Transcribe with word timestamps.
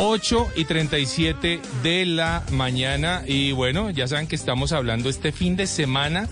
8 0.00 0.52
y 0.54 0.64
37 0.64 1.60
de 1.82 2.06
la 2.06 2.44
mañana 2.52 3.24
y 3.26 3.50
bueno, 3.50 3.90
ya 3.90 4.06
saben 4.06 4.28
que 4.28 4.36
estamos 4.36 4.70
hablando 4.70 5.08
este 5.08 5.32
fin 5.32 5.56
de 5.56 5.66
semana 5.66 6.28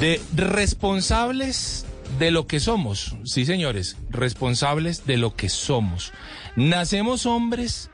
de 0.00 0.18
responsables 0.34 1.84
de 2.18 2.30
lo 2.30 2.46
que 2.46 2.60
somos. 2.60 3.16
Sí, 3.24 3.44
señores, 3.44 3.98
responsables 4.08 5.04
de 5.04 5.18
lo 5.18 5.36
que 5.36 5.50
somos. 5.50 6.12
Nacemos 6.56 7.26
hombres 7.26 7.90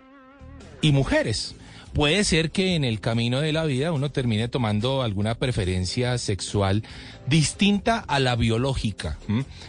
y 0.82 0.93
mujeres. 0.93 1.57
Puede 1.93 2.23
ser 2.23 2.52
que 2.52 2.77
en 2.77 2.84
el 2.84 3.01
camino 3.01 3.41
de 3.41 3.52
la 3.52 3.65
vida 3.65 3.91
uno 3.91 4.12
termine 4.12 4.46
tomando 4.46 5.02
alguna 5.02 5.34
preferencia 5.34 6.16
sexual 6.18 6.84
distinta 7.27 7.98
a 7.98 8.21
la 8.21 8.37
biológica, 8.37 9.18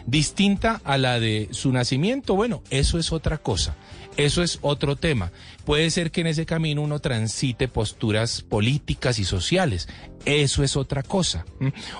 distinta 0.05 0.79
a 0.83 0.99
la 0.99 1.19
de 1.19 1.49
su 1.49 1.71
nacimiento. 1.71 2.35
Bueno, 2.35 2.61
eso 2.69 2.99
es 2.99 3.11
otra 3.11 3.39
cosa. 3.39 3.75
Eso 4.17 4.43
es 4.43 4.59
otro 4.61 4.95
tema. 4.95 5.31
Puede 5.65 5.89
ser 5.89 6.11
que 6.11 6.21
en 6.21 6.27
ese 6.27 6.45
camino 6.45 6.81
uno 6.81 6.99
transite 6.99 7.67
posturas 7.67 8.41
políticas 8.41 9.19
y 9.19 9.23
sociales. 9.23 9.87
Eso 10.25 10.63
es 10.63 10.75
otra 10.75 11.03
cosa. 11.03 11.45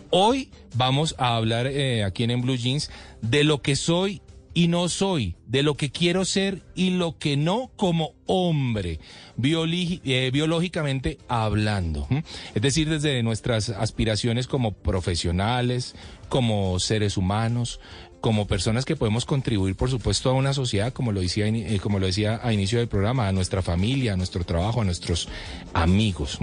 Hoy 0.09 0.49
vamos 0.75 1.15
a 1.17 1.35
hablar 1.35 1.67
eh, 1.67 2.03
aquí 2.03 2.23
en, 2.23 2.41
Blue 2.41 2.55
Jeans 2.55 2.91
de 3.21 3.43
lo 3.43 3.61
que 3.61 3.75
soy 3.75 4.21
y 4.53 4.67
no 4.67 4.89
soy, 4.89 5.35
de 5.47 5.63
lo 5.63 5.75
que 5.75 5.91
quiero 5.91 6.25
ser 6.25 6.61
y 6.75 6.91
lo 6.91 7.17
que 7.17 7.37
no 7.37 7.71
como 7.77 8.13
hombre, 8.25 8.99
eh, 9.41 10.29
biológicamente 10.33 11.17
hablando. 11.29 12.07
Es 12.53 12.61
decir, 12.61 12.89
desde 12.89 13.23
nuestras 13.23 13.69
aspiraciones 13.69 14.47
como 14.47 14.73
profesionales, 14.73 15.95
como 16.27 16.79
seres 16.79 17.15
humanos, 17.15 17.79
como 18.21 18.47
personas 18.47 18.85
que 18.85 18.95
podemos 18.95 19.25
contribuir, 19.25 19.75
por 19.75 19.89
supuesto, 19.89 20.29
a 20.29 20.33
una 20.33 20.53
sociedad, 20.53 20.93
como 20.93 21.11
lo 21.11 21.19
decía, 21.19 21.47
eh, 21.47 21.79
como 21.81 21.99
lo 21.99 22.05
decía 22.05 22.39
a 22.41 22.53
inicio 22.53 22.79
del 22.79 22.87
programa, 22.87 23.27
a 23.27 23.31
nuestra 23.31 23.61
familia, 23.61 24.13
a 24.13 24.17
nuestro 24.17 24.43
trabajo, 24.43 24.81
a 24.81 24.85
nuestros 24.85 25.27
amigos. 25.73 26.39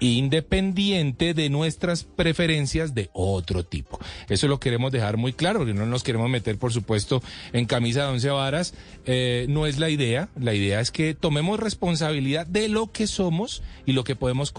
Independiente 0.00 1.34
de 1.34 1.48
nuestras 1.48 2.04
preferencias 2.04 2.94
de 2.94 3.10
otro 3.12 3.64
tipo. 3.64 3.98
Eso 4.28 4.48
lo 4.48 4.60
queremos 4.60 4.92
dejar 4.92 5.16
muy 5.16 5.32
claro, 5.32 5.60
porque 5.60 5.74
no 5.74 5.86
nos 5.86 6.02
queremos 6.02 6.28
meter, 6.28 6.58
por 6.58 6.72
supuesto, 6.72 7.22
en 7.52 7.66
camisa 7.66 8.02
de 8.02 8.08
once 8.08 8.28
varas. 8.28 8.74
Eh, 9.06 9.46
no 9.48 9.66
es 9.66 9.78
la 9.78 9.90
idea. 9.90 10.28
La 10.38 10.54
idea 10.54 10.80
es 10.80 10.90
que 10.90 11.14
tomemos 11.14 11.60
responsabilidad 11.60 12.46
de 12.46 12.68
lo 12.68 12.92
que 12.92 13.06
somos 13.06 13.62
y 13.86 13.92
lo 13.92 14.04
que 14.04 14.16
podemos 14.16 14.52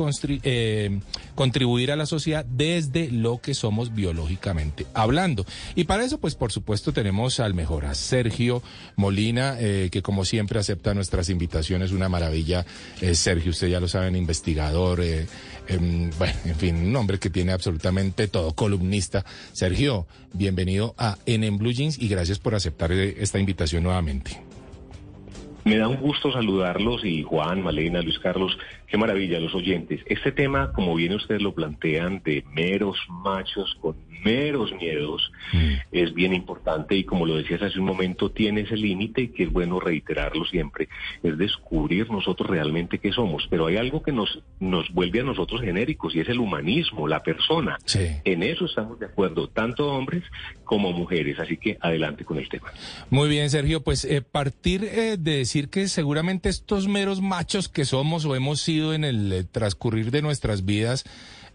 eh, 0.43 0.99
contribuir 1.35 1.91
a 1.91 1.95
la 1.95 2.05
sociedad 2.05 2.45
desde 2.45 3.11
lo 3.11 3.39
que 3.39 3.53
somos 3.53 3.93
biológicamente 3.93 4.85
hablando. 4.93 5.45
Y 5.75 5.83
para 5.83 6.03
eso, 6.03 6.19
pues, 6.19 6.35
por 6.35 6.51
supuesto, 6.51 6.93
tenemos 6.93 7.39
al 7.39 7.53
mejor, 7.53 7.85
a 7.85 7.95
Sergio 7.95 8.63
Molina, 8.95 9.57
eh, 9.59 9.89
que 9.91 10.01
como 10.01 10.25
siempre 10.25 10.59
acepta 10.59 10.93
nuestras 10.93 11.29
invitaciones. 11.29 11.91
Una 11.91 12.09
maravilla. 12.09 12.65
Sergio, 13.13 13.51
usted 13.51 13.67
ya 13.67 13.79
lo 13.79 13.87
saben, 13.87 14.15
investigador. 14.15 15.01
Em, 15.67 16.09
bueno, 16.17 16.33
en 16.45 16.55
fin, 16.55 16.75
un 16.75 16.95
hombre 16.95 17.19
que 17.19 17.29
tiene 17.29 17.51
absolutamente 17.51 18.27
todo, 18.27 18.53
columnista. 18.53 19.25
Sergio, 19.53 20.07
bienvenido 20.33 20.95
a 20.97 21.17
en 21.25 21.57
Blue 21.57 21.71
Jeans 21.71 21.99
y 21.99 22.07
gracias 22.07 22.39
por 22.39 22.55
aceptar 22.55 22.91
eh, 22.91 23.15
esta 23.19 23.39
invitación 23.39 23.83
nuevamente. 23.83 24.41
Me 25.67 25.77
da 25.77 25.89
un 25.89 25.97
gusto 25.97 26.31
saludarlos 26.31 27.03
y 27.03 27.23
Juan, 27.23 27.61
Malena, 27.61 28.01
Luis 28.01 28.19
Carlos, 28.19 28.57
qué 28.87 28.97
maravilla 28.97 29.39
los 29.39 29.53
oyentes. 29.53 30.01
Este 30.05 30.31
tema, 30.31 30.71
como 30.73 30.95
bien 30.95 31.13
ustedes 31.13 31.41
lo 31.41 31.53
plantean, 31.53 32.21
de 32.23 32.43
meros 32.53 32.97
machos 33.09 33.77
con 33.81 33.95
meros 34.23 34.73
miedos, 34.73 35.31
es 35.91 36.13
bien 36.13 36.33
importante 36.33 36.95
y 36.95 37.03
como 37.03 37.25
lo 37.25 37.35
decías 37.35 37.61
hace 37.61 37.79
un 37.79 37.85
momento, 37.85 38.31
tiene 38.31 38.61
ese 38.61 38.75
límite 38.75 39.31
que 39.31 39.43
es 39.43 39.51
bueno 39.51 39.79
reiterarlo 39.79 40.45
siempre, 40.45 40.89
es 41.23 41.37
descubrir 41.37 42.09
nosotros 42.09 42.49
realmente 42.49 42.99
qué 42.99 43.11
somos. 43.11 43.47
Pero 43.49 43.67
hay 43.67 43.77
algo 43.77 44.01
que 44.01 44.11
nos, 44.11 44.39
nos 44.59 44.91
vuelve 44.91 45.21
a 45.21 45.23
nosotros 45.23 45.61
genéricos 45.61 46.15
y 46.15 46.19
es 46.19 46.29
el 46.29 46.39
humanismo, 46.39 47.07
la 47.07 47.23
persona. 47.23 47.77
Sí. 47.85 48.07
En 48.25 48.43
eso 48.43 48.65
estamos 48.65 48.99
de 48.99 49.05
acuerdo, 49.05 49.47
tanto 49.47 49.87
hombres 49.87 50.23
como 50.63 50.91
mujeres. 50.91 51.39
Así 51.39 51.57
que 51.57 51.77
adelante 51.79 52.25
con 52.25 52.37
el 52.37 52.49
tema. 52.49 52.71
Muy 53.09 53.29
bien, 53.29 53.49
Sergio, 53.49 53.81
pues 53.81 54.03
eh, 54.05 54.21
partir 54.21 54.83
eh, 54.83 55.17
de 55.17 55.37
decir 55.37 55.69
que 55.69 55.87
seguramente 55.87 56.49
estos 56.49 56.87
meros 56.87 57.21
machos 57.21 57.69
que 57.69 57.85
somos 57.85 58.25
o 58.25 58.35
hemos 58.35 58.61
sido 58.61 58.76
en 58.93 59.03
el 59.03 59.31
eh, 59.31 59.43
transcurrir 59.43 60.11
de 60.11 60.21
nuestras 60.21 60.65
vidas, 60.65 61.03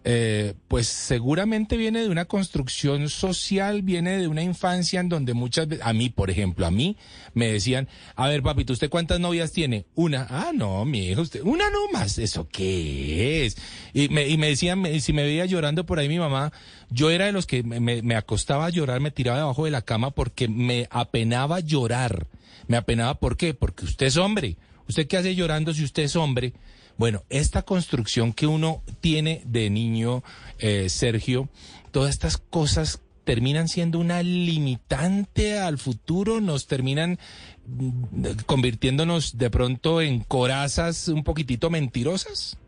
eh, 0.04 0.54
pues 0.66 0.88
seguramente 0.88 1.76
viene 1.76 2.00
de 2.00 2.08
una 2.08 2.24
construcción 2.24 3.08
social, 3.08 3.82
viene 3.82 4.18
de 4.18 4.26
una 4.26 4.42
infancia 4.42 4.98
en 4.98 5.08
donde 5.08 5.32
muchas 5.32 5.68
veces, 5.68 5.86
a 5.86 5.92
mí, 5.92 6.10
por 6.10 6.28
ejemplo, 6.28 6.66
a 6.66 6.72
mí 6.72 6.96
me 7.34 7.52
decían, 7.52 7.86
a 8.16 8.26
ver, 8.26 8.42
papito, 8.42 8.72
¿usted 8.72 8.90
cuántas 8.90 9.20
novias 9.20 9.52
tiene? 9.52 9.86
Una. 9.94 10.26
Ah, 10.28 10.50
no, 10.52 10.84
mi 10.84 11.06
hijo, 11.06 11.22
usted, 11.22 11.42
una 11.42 11.70
no 11.70 11.88
más, 11.92 12.18
¿eso 12.18 12.48
qué 12.50 13.46
es? 13.46 13.56
Y 13.94 14.08
me, 14.08 14.26
y 14.28 14.36
me 14.38 14.48
decían, 14.48 14.80
me- 14.80 14.98
si 15.00 15.12
me 15.12 15.22
veía 15.22 15.46
llorando 15.46 15.86
por 15.86 16.00
ahí 16.00 16.08
mi 16.08 16.18
mamá, 16.18 16.52
yo 16.90 17.10
era 17.10 17.26
de 17.26 17.32
los 17.32 17.46
que 17.46 17.62
me, 17.62 18.16
acostaba 18.16 18.66
a 18.66 18.70
llorar, 18.70 19.00
me 19.00 19.12
tiraba 19.12 19.38
debajo 19.38 19.64
de 19.66 19.70
la 19.70 19.82
cama 19.82 20.10
porque 20.10 20.48
me 20.48 20.88
apenaba 20.90 21.60
llorar. 21.60 22.26
Me 22.66 22.76
apenaba, 22.76 23.14
¿por 23.14 23.36
qué? 23.36 23.54
Porque 23.54 23.84
usted 23.84 24.06
es 24.06 24.16
hombre. 24.16 24.56
¿Usted 24.88 25.06
qué 25.06 25.16
hace 25.16 25.34
llorando 25.34 25.72
si 25.74 25.84
usted 25.84 26.04
es 26.04 26.16
hombre? 26.16 26.52
Bueno, 26.98 27.22
esta 27.30 27.62
construcción 27.62 28.32
que 28.32 28.46
uno 28.46 28.82
tiene 29.00 29.42
de 29.46 29.70
niño, 29.70 30.22
eh, 30.58 30.88
Sergio, 30.88 31.48
todas 31.90 32.10
estas 32.10 32.36
cosas 32.38 33.00
terminan 33.24 33.68
siendo 33.68 33.98
una 33.98 34.22
limitante 34.22 35.58
al 35.58 35.78
futuro, 35.78 36.40
nos 36.40 36.66
terminan 36.66 37.18
mm, 37.66 38.26
convirtiéndonos 38.46 39.38
de 39.38 39.50
pronto 39.50 40.00
en 40.02 40.20
corazas 40.20 41.08
un 41.08 41.24
poquitito 41.24 41.70
mentirosas. 41.70 42.58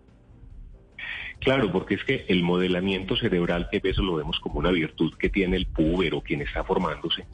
Claro, 1.44 1.70
porque 1.70 1.96
es 1.96 2.04
que 2.04 2.24
el 2.28 2.42
modelamiento 2.42 3.16
cerebral, 3.16 3.68
que 3.70 3.78
eso 3.84 4.02
lo 4.02 4.14
vemos 4.14 4.40
como 4.40 4.60
una 4.60 4.70
virtud 4.70 5.12
que 5.18 5.28
tiene 5.28 5.58
el 5.58 5.66
puber 5.66 6.14
o 6.14 6.22
quien 6.22 6.40
está 6.40 6.64
formándose, 6.64 7.26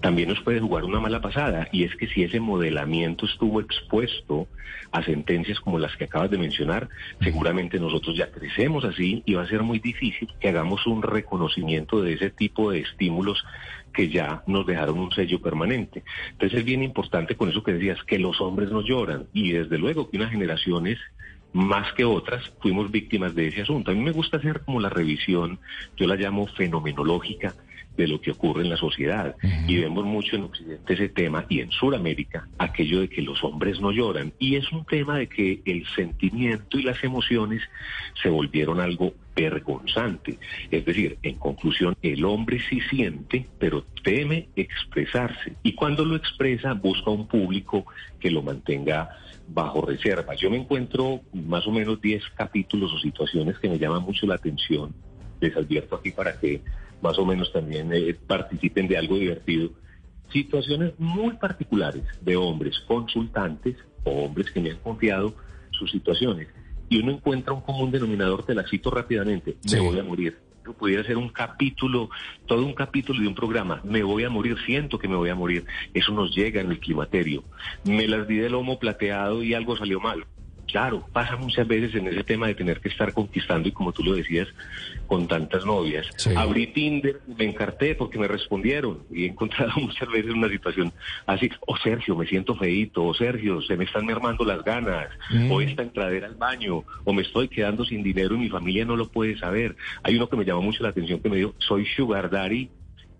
también 0.00 0.28
nos 0.28 0.40
puede 0.42 0.60
jugar 0.60 0.84
una 0.84 1.00
mala 1.00 1.20
pasada. 1.20 1.68
Y 1.72 1.82
es 1.82 1.96
que 1.96 2.06
si 2.06 2.22
ese 2.22 2.38
modelamiento 2.38 3.26
estuvo 3.26 3.60
expuesto 3.60 4.46
a 4.92 5.02
sentencias 5.02 5.58
como 5.58 5.80
las 5.80 5.96
que 5.96 6.04
acabas 6.04 6.30
de 6.30 6.38
mencionar, 6.38 6.88
seguramente 7.20 7.80
nosotros 7.80 8.16
ya 8.16 8.30
crecemos 8.30 8.84
así 8.84 9.24
y 9.26 9.34
va 9.34 9.42
a 9.42 9.48
ser 9.48 9.64
muy 9.64 9.80
difícil 9.80 10.28
que 10.38 10.50
hagamos 10.50 10.86
un 10.86 11.02
reconocimiento 11.02 12.00
de 12.00 12.12
ese 12.12 12.30
tipo 12.30 12.70
de 12.70 12.78
estímulos 12.78 13.44
que 13.92 14.08
ya 14.08 14.44
nos 14.46 14.66
dejaron 14.66 15.00
un 15.00 15.10
sello 15.10 15.42
permanente. 15.42 16.04
Entonces 16.30 16.60
es 16.60 16.64
bien 16.64 16.84
importante 16.84 17.34
con 17.34 17.48
eso 17.48 17.64
que 17.64 17.72
decías, 17.72 18.04
que 18.04 18.20
los 18.20 18.40
hombres 18.40 18.70
no 18.70 18.82
lloran. 18.82 19.26
Y 19.32 19.50
desde 19.50 19.78
luego 19.78 20.08
que 20.08 20.16
unas 20.16 20.30
generaciones 20.30 20.98
más 21.52 21.92
que 21.94 22.04
otras, 22.04 22.52
fuimos 22.60 22.90
víctimas 22.90 23.34
de 23.34 23.48
ese 23.48 23.62
asunto. 23.62 23.90
A 23.90 23.94
mí 23.94 24.00
me 24.00 24.12
gusta 24.12 24.36
hacer 24.36 24.60
como 24.60 24.80
la 24.80 24.90
revisión, 24.90 25.58
yo 25.96 26.06
la 26.06 26.16
llamo 26.16 26.46
fenomenológica 26.46 27.54
de 27.98 28.06
lo 28.06 28.20
que 28.20 28.30
ocurre 28.30 28.62
en 28.62 28.70
la 28.70 28.76
sociedad. 28.76 29.34
Y 29.66 29.76
vemos 29.78 30.04
mucho 30.04 30.36
en 30.36 30.44
Occidente 30.44 30.94
ese 30.94 31.08
tema 31.08 31.44
y 31.48 31.60
en 31.60 31.72
Sudamérica 31.72 32.48
aquello 32.56 33.00
de 33.00 33.08
que 33.08 33.20
los 33.20 33.42
hombres 33.42 33.80
no 33.80 33.90
lloran. 33.90 34.32
Y 34.38 34.54
es 34.54 34.70
un 34.72 34.86
tema 34.86 35.18
de 35.18 35.26
que 35.26 35.60
el 35.66 35.84
sentimiento 35.96 36.78
y 36.78 36.82
las 36.82 37.02
emociones 37.02 37.60
se 38.22 38.30
volvieron 38.30 38.80
algo 38.80 39.14
vergonzante. 39.34 40.38
Es 40.70 40.84
decir, 40.84 41.18
en 41.22 41.34
conclusión, 41.36 41.96
el 42.02 42.24
hombre 42.24 42.60
sí 42.70 42.80
siente, 42.88 43.46
pero 43.58 43.84
teme 44.04 44.48
expresarse. 44.54 45.54
Y 45.64 45.72
cuando 45.72 46.04
lo 46.04 46.14
expresa, 46.14 46.74
busca 46.74 47.10
un 47.10 47.26
público 47.26 47.84
que 48.20 48.30
lo 48.30 48.42
mantenga 48.42 49.10
bajo 49.48 49.80
reserva. 49.80 50.34
Yo 50.34 50.50
me 50.50 50.58
encuentro 50.58 51.20
más 51.32 51.66
o 51.66 51.70
menos 51.72 52.00
10 52.00 52.22
capítulos 52.36 52.92
o 52.92 52.98
situaciones 52.98 53.58
que 53.58 53.68
me 53.68 53.78
llaman 53.78 54.02
mucho 54.02 54.26
la 54.26 54.34
atención. 54.34 54.94
Les 55.40 55.56
advierto 55.56 55.96
aquí 55.96 56.10
para 56.10 56.38
que 56.38 56.62
más 57.00 57.18
o 57.18 57.24
menos 57.24 57.52
también 57.52 57.92
eh, 57.92 58.14
participen 58.26 58.88
de 58.88 58.98
algo 58.98 59.16
divertido. 59.16 59.70
Situaciones 60.32 60.92
muy 60.98 61.34
particulares 61.36 62.02
de 62.20 62.36
hombres 62.36 62.78
consultantes 62.86 63.76
o 64.04 64.10
hombres 64.24 64.50
que 64.50 64.60
me 64.60 64.70
han 64.72 64.78
confiado 64.78 65.34
sus 65.70 65.90
situaciones. 65.90 66.48
Y 66.90 66.98
uno 67.00 67.12
encuentra 67.12 67.52
un 67.52 67.60
común 67.62 67.90
denominador, 67.90 68.44
te 68.44 68.54
la 68.54 68.66
cito 68.68 68.90
rápidamente, 68.90 69.56
Sí. 69.60 69.76
me 69.76 69.82
voy 69.82 69.98
a 69.98 70.02
morir. 70.02 70.38
Pudiera 70.74 71.04
ser 71.04 71.16
un 71.16 71.28
capítulo, 71.28 72.10
todo 72.46 72.64
un 72.64 72.74
capítulo 72.74 73.20
de 73.20 73.28
un 73.28 73.34
programa. 73.34 73.80
Me 73.84 74.02
voy 74.02 74.24
a 74.24 74.30
morir, 74.30 74.56
siento 74.64 74.98
que 74.98 75.08
me 75.08 75.16
voy 75.16 75.30
a 75.30 75.34
morir. 75.34 75.64
Eso 75.94 76.12
nos 76.12 76.34
llega 76.34 76.60
en 76.60 76.70
el 76.70 76.80
climaterio. 76.80 77.44
Me 77.84 78.06
las 78.06 78.26
di 78.26 78.36
de 78.36 78.50
lomo 78.50 78.78
plateado 78.78 79.42
y 79.42 79.54
algo 79.54 79.76
salió 79.76 80.00
mal. 80.00 80.24
Claro, 80.70 81.06
pasa 81.12 81.36
muchas 81.36 81.66
veces 81.66 81.94
en 81.94 82.08
ese 82.08 82.22
tema 82.24 82.46
de 82.46 82.54
tener 82.54 82.80
que 82.80 82.88
estar 82.90 83.12
conquistando 83.14 83.68
y 83.68 83.72
como 83.72 83.92
tú 83.92 84.04
lo 84.04 84.12
decías, 84.12 84.48
con 85.06 85.26
tantas 85.26 85.64
novias. 85.64 86.06
Sí. 86.16 86.30
Abrí 86.36 86.66
Tinder, 86.68 87.20
me 87.38 87.46
encarté 87.46 87.94
porque 87.94 88.18
me 88.18 88.28
respondieron 88.28 88.98
y 89.10 89.24
he 89.24 89.28
encontrado 89.28 89.72
muchas 89.80 90.08
veces 90.10 90.30
una 90.32 90.48
situación 90.48 90.92
así, 91.26 91.50
o 91.66 91.76
Sergio, 91.78 92.14
me 92.16 92.26
siento 92.26 92.54
feíto, 92.54 93.04
o 93.04 93.14
Sergio, 93.14 93.62
se 93.62 93.76
me 93.76 93.84
están 93.84 94.04
mermando 94.06 94.44
las 94.44 94.62
ganas, 94.62 95.08
Mm. 95.30 95.50
o 95.50 95.60
esta 95.60 95.82
entradera 95.82 96.26
al 96.26 96.34
baño, 96.34 96.84
o 97.04 97.12
me 97.12 97.22
estoy 97.22 97.48
quedando 97.48 97.84
sin 97.84 98.02
dinero 98.02 98.34
y 98.34 98.38
mi 98.38 98.48
familia 98.48 98.84
no 98.84 98.96
lo 98.96 99.08
puede 99.08 99.38
saber. 99.38 99.76
Hay 100.02 100.16
uno 100.16 100.28
que 100.28 100.36
me 100.36 100.44
llamó 100.44 100.62
mucho 100.62 100.82
la 100.82 100.90
atención 100.90 101.20
que 101.20 101.28
me 101.28 101.36
dijo, 101.36 101.54
soy 101.58 101.86
sugar 101.96 102.30
daddy 102.30 102.70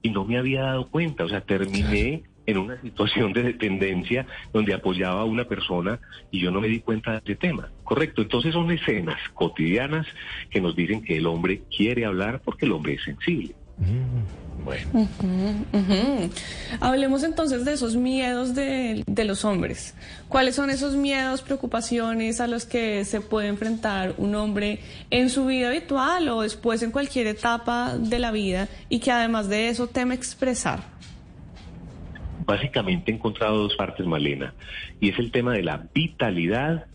y 0.02 0.10
no 0.10 0.24
me 0.24 0.38
había 0.38 0.62
dado 0.62 0.88
cuenta, 0.88 1.24
o 1.24 1.28
sea, 1.28 1.40
terminé 1.40 2.22
en 2.48 2.56
una 2.56 2.80
situación 2.80 3.34
de 3.34 3.42
dependencia 3.42 4.26
donde 4.54 4.72
apoyaba 4.72 5.20
a 5.20 5.24
una 5.24 5.44
persona 5.44 6.00
y 6.30 6.40
yo 6.40 6.50
no 6.50 6.62
me 6.62 6.68
di 6.68 6.80
cuenta 6.80 7.12
de 7.12 7.18
ese 7.18 7.36
tema. 7.36 7.68
Correcto, 7.84 8.22
entonces 8.22 8.54
son 8.54 8.70
escenas 8.70 9.20
cotidianas 9.34 10.06
que 10.50 10.62
nos 10.62 10.74
dicen 10.74 11.02
que 11.02 11.18
el 11.18 11.26
hombre 11.26 11.60
quiere 11.76 12.06
hablar 12.06 12.40
porque 12.42 12.64
el 12.64 12.72
hombre 12.72 12.94
es 12.94 13.04
sensible. 13.04 13.54
Bueno, 14.64 14.88
Ujú. 14.92 16.30
Hablemos 16.80 17.22
entonces 17.22 17.66
de 17.66 17.74
esos 17.74 17.96
miedos 17.96 18.54
de, 18.54 19.04
de 19.06 19.24
los 19.24 19.44
hombres. 19.44 19.94
¿Cuáles 20.28 20.56
son 20.56 20.70
esos 20.70 20.96
miedos, 20.96 21.42
preocupaciones 21.42 22.40
a 22.40 22.46
los 22.46 22.64
que 22.64 23.04
se 23.04 23.20
puede 23.20 23.48
enfrentar 23.48 24.14
un 24.16 24.34
hombre 24.34 24.80
en 25.10 25.28
su 25.28 25.44
vida 25.44 25.68
habitual 25.68 26.28
o 26.30 26.40
después 26.40 26.82
en 26.82 26.92
cualquier 26.92 27.26
etapa 27.26 27.96
de 27.98 28.18
la 28.18 28.30
vida 28.30 28.68
y 28.88 29.00
que 29.00 29.12
además 29.12 29.50
de 29.50 29.68
eso 29.68 29.86
teme 29.86 30.14
expresar? 30.14 30.98
Básicamente 32.48 33.12
he 33.12 33.14
encontrado 33.14 33.58
dos 33.58 33.76
partes, 33.76 34.06
Malena, 34.06 34.54
y 35.00 35.10
es 35.10 35.18
el 35.18 35.30
tema 35.30 35.52
de 35.52 35.62
la 35.62 35.86
vitalidad 35.92 36.86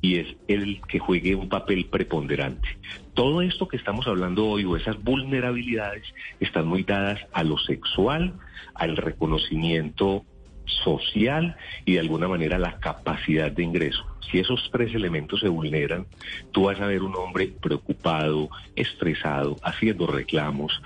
y 0.00 0.16
es 0.16 0.36
el 0.48 0.80
que 0.88 1.00
juegue 1.00 1.34
un 1.34 1.50
papel 1.50 1.84
preponderante. 1.84 2.78
Todo 3.12 3.42
esto 3.42 3.68
que 3.68 3.76
estamos 3.76 4.06
hablando 4.06 4.46
hoy 4.46 4.64
o 4.64 4.74
esas 4.74 5.02
vulnerabilidades 5.04 6.04
están 6.40 6.66
muy 6.66 6.84
dadas 6.84 7.20
a 7.34 7.44
lo 7.44 7.58
sexual, 7.58 8.32
al 8.74 8.96
reconocimiento 8.96 10.24
social 10.64 11.58
y 11.84 11.92
de 11.92 12.00
alguna 12.00 12.26
manera 12.26 12.58
la 12.58 12.80
capacidad 12.80 13.52
de 13.52 13.64
ingreso. 13.64 14.06
Si 14.30 14.38
esos 14.38 14.70
tres 14.72 14.94
elementos 14.94 15.40
se 15.40 15.48
vulneran, 15.48 16.06
tú 16.52 16.64
vas 16.64 16.80
a 16.80 16.86
ver 16.86 17.02
un 17.02 17.14
hombre 17.16 17.48
preocupado, 17.60 18.48
estresado, 18.76 19.58
haciendo 19.62 20.06
reclamos, 20.06 20.80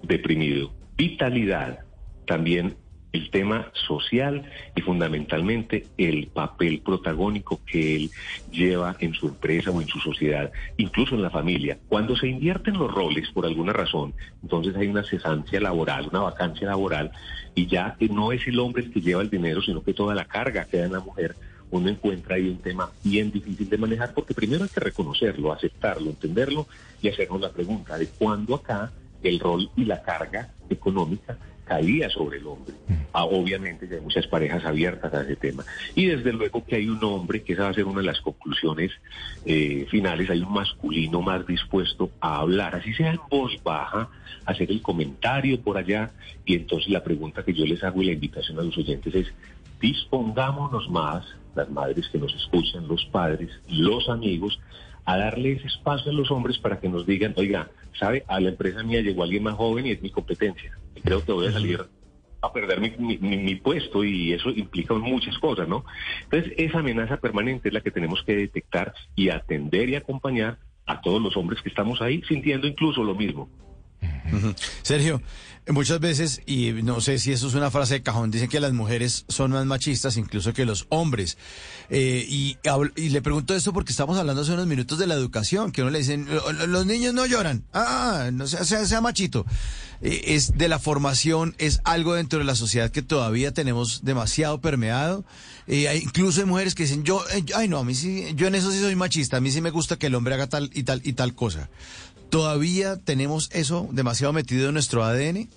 deprimido. 0.00 0.72
Vitalidad, 0.96 1.80
también 2.24 2.76
el 3.14 3.30
tema 3.30 3.70
social 3.86 4.44
y 4.74 4.80
fundamentalmente 4.80 5.86
el 5.96 6.26
papel 6.26 6.80
protagónico 6.80 7.60
que 7.64 7.94
él 7.94 8.10
lleva 8.50 8.96
en 8.98 9.14
su 9.14 9.28
empresa 9.28 9.70
o 9.70 9.80
en 9.80 9.86
su 9.86 10.00
sociedad, 10.00 10.50
incluso 10.76 11.14
en 11.14 11.22
la 11.22 11.30
familia. 11.30 11.78
Cuando 11.88 12.16
se 12.16 12.26
invierten 12.26 12.76
los 12.76 12.92
roles 12.92 13.30
por 13.30 13.46
alguna 13.46 13.72
razón, 13.72 14.14
entonces 14.42 14.74
hay 14.76 14.88
una 14.88 15.04
cesancia 15.04 15.60
laboral, 15.60 16.08
una 16.10 16.22
vacancia 16.22 16.66
laboral, 16.66 17.12
y 17.54 17.66
ya 17.66 17.96
no 18.10 18.32
es 18.32 18.46
el 18.48 18.58
hombre 18.58 18.82
el 18.82 18.92
que 18.92 19.00
lleva 19.00 19.22
el 19.22 19.30
dinero, 19.30 19.62
sino 19.62 19.82
que 19.84 19.94
toda 19.94 20.14
la 20.16 20.24
carga 20.24 20.64
queda 20.64 20.86
en 20.86 20.92
la 20.92 21.00
mujer. 21.00 21.36
Uno 21.70 21.88
encuentra 21.88 22.34
ahí 22.34 22.48
un 22.48 22.58
tema 22.58 22.90
bien 23.04 23.30
difícil 23.30 23.68
de 23.68 23.78
manejar 23.78 24.12
porque 24.12 24.34
primero 24.34 24.64
hay 24.64 24.70
que 24.70 24.80
reconocerlo, 24.80 25.52
aceptarlo, 25.52 26.10
entenderlo 26.10 26.66
y 27.00 27.08
hacernos 27.08 27.40
la 27.40 27.50
pregunta 27.50 27.96
de 27.96 28.08
cuándo 28.08 28.56
acá 28.56 28.90
el 29.22 29.38
rol 29.38 29.70
y 29.76 29.84
la 29.84 30.02
carga 30.02 30.52
económica 30.68 31.38
caía 31.64 32.08
sobre 32.10 32.38
el 32.38 32.46
hombre. 32.46 32.74
Ah, 33.12 33.24
obviamente 33.24 33.88
ya 33.88 33.96
hay 33.96 34.02
muchas 34.02 34.26
parejas 34.26 34.64
abiertas 34.64 35.12
a 35.12 35.22
ese 35.22 35.36
tema. 35.36 35.64
Y 35.94 36.06
desde 36.06 36.32
luego 36.32 36.64
que 36.64 36.76
hay 36.76 36.88
un 36.88 37.02
hombre, 37.02 37.42
que 37.42 37.52
esa 37.52 37.64
va 37.64 37.68
a 37.70 37.74
ser 37.74 37.84
una 37.84 38.00
de 38.00 38.06
las 38.06 38.20
conclusiones 38.20 38.92
eh, 39.44 39.86
finales, 39.90 40.28
hay 40.30 40.40
un 40.40 40.52
masculino 40.52 41.22
más 41.22 41.46
dispuesto 41.46 42.10
a 42.20 42.40
hablar, 42.40 42.76
así 42.76 42.92
sea 42.94 43.12
en 43.12 43.20
voz 43.30 43.52
baja, 43.62 44.08
hacer 44.44 44.70
el 44.70 44.82
comentario 44.82 45.60
por 45.60 45.78
allá. 45.78 46.10
Y 46.44 46.54
entonces 46.54 46.90
la 46.90 47.02
pregunta 47.02 47.44
que 47.44 47.54
yo 47.54 47.64
les 47.64 47.82
hago 47.82 48.02
y 48.02 48.06
la 48.06 48.12
invitación 48.12 48.58
a 48.58 48.62
los 48.62 48.76
oyentes 48.76 49.14
es, 49.14 49.26
dispongámonos 49.80 50.90
más, 50.90 51.24
las 51.54 51.70
madres 51.70 52.08
que 52.08 52.18
nos 52.18 52.34
escuchan, 52.34 52.88
los 52.88 53.04
padres, 53.06 53.50
los 53.68 54.08
amigos, 54.08 54.58
a 55.04 55.16
darle 55.16 55.52
ese 55.52 55.66
espacio 55.66 56.10
a 56.10 56.14
los 56.14 56.30
hombres 56.30 56.58
para 56.58 56.80
que 56.80 56.88
nos 56.88 57.06
digan, 57.06 57.34
oiga, 57.36 57.70
¿sabe? 57.98 58.24
A 58.28 58.40
la 58.40 58.50
empresa 58.50 58.82
mía 58.82 59.00
llegó 59.02 59.22
alguien 59.22 59.42
más 59.42 59.54
joven 59.54 59.86
y 59.86 59.90
es 59.90 60.02
mi 60.02 60.10
competencia. 60.10 60.72
Y 60.94 61.00
creo 61.00 61.24
que 61.24 61.32
voy 61.32 61.46
a 61.46 61.52
salir 61.52 61.80
a 62.40 62.52
perder 62.52 62.80
mi, 62.80 62.90
mi- 62.98 63.18
mi- 63.18 63.36
mi 63.38 63.54
puesto 63.56 64.04
y 64.04 64.32
eso 64.32 64.50
implica 64.50 64.94
muchas 64.94 65.38
cosas, 65.38 65.66
¿no? 65.68 65.84
Entonces, 66.24 66.52
esa 66.58 66.78
amenaza 66.80 67.16
permanente 67.18 67.68
es 67.68 67.74
la 67.74 67.80
que 67.80 67.90
tenemos 67.90 68.22
que 68.22 68.36
detectar 68.36 68.94
y 69.14 69.30
atender 69.30 69.88
y 69.88 69.96
acompañar 69.96 70.58
a 70.86 71.00
todos 71.00 71.22
los 71.22 71.36
hombres 71.36 71.62
que 71.62 71.70
estamos 71.70 72.02
ahí 72.02 72.22
sintiendo 72.28 72.66
incluso 72.66 73.02
lo 73.02 73.14
mismo. 73.14 73.48
Sergio, 74.82 75.22
muchas 75.68 76.00
veces, 76.00 76.42
y 76.46 76.72
no 76.82 77.00
sé 77.00 77.18
si 77.18 77.32
eso 77.32 77.48
es 77.48 77.54
una 77.54 77.70
frase 77.70 77.94
de 77.94 78.02
cajón, 78.02 78.30
dicen 78.30 78.48
que 78.48 78.60
las 78.60 78.72
mujeres 78.72 79.24
son 79.28 79.50
más 79.52 79.64
machistas 79.66 80.16
incluso 80.16 80.52
que 80.52 80.64
los 80.64 80.86
hombres. 80.90 81.38
Eh, 81.90 82.24
y, 82.28 82.56
le 83.10 83.22
pregunto 83.22 83.54
esto 83.54 83.72
porque 83.72 83.92
estamos 83.92 84.18
hablando 84.18 84.42
hace 84.42 84.52
unos 84.52 84.66
minutos 84.66 84.98
de 84.98 85.06
la 85.06 85.14
educación, 85.14 85.70
que 85.72 85.82
uno 85.82 85.90
le 85.90 85.98
dicen, 85.98 86.26
"Lo- 86.28 86.52
lo- 86.52 86.66
los 86.66 86.86
niños 86.86 87.14
no 87.14 87.26
lloran, 87.26 87.64
ah, 87.72 88.30
no 88.32 88.46
sea, 88.46 88.64
sea, 88.64 88.84
sea 88.86 89.00
machito. 89.00 89.44
Eh, 90.02 90.34
es 90.34 90.56
de 90.58 90.68
la 90.68 90.78
formación, 90.78 91.54
es 91.58 91.80
algo 91.84 92.14
dentro 92.14 92.38
de 92.38 92.44
la 92.44 92.54
sociedad 92.56 92.90
que 92.90 93.00
todavía 93.02 93.52
tenemos 93.52 94.02
demasiado 94.04 94.60
permeado. 94.60 95.24
Eh, 95.66 95.98
incluso 96.02 96.40
hay 96.40 96.46
mujeres 96.46 96.74
que 96.74 96.82
dicen, 96.82 97.04
yo, 97.04 97.24
ay 97.54 97.68
no, 97.68 97.78
a 97.78 97.84
mí 97.84 97.94
sí, 97.94 98.26
yo 98.34 98.46
en 98.48 98.54
eso 98.54 98.70
sí 98.70 98.80
soy 98.80 98.96
machista, 98.96 99.38
a 99.38 99.40
mí 99.40 99.50
sí 99.50 99.62
me 99.62 99.70
gusta 99.70 99.96
que 99.96 100.08
el 100.08 100.14
hombre 100.14 100.34
haga 100.34 100.46
tal 100.46 100.68
y 100.74 100.82
tal 100.82 101.00
y 101.04 101.14
tal 101.14 101.34
cosa. 101.34 101.70
¿Todavía 102.34 102.96
tenemos 102.96 103.48
eso 103.52 103.88
demasiado 103.92 104.32
metido 104.32 104.66
en 104.66 104.72
nuestro 104.72 105.04
ADN? 105.04 105.48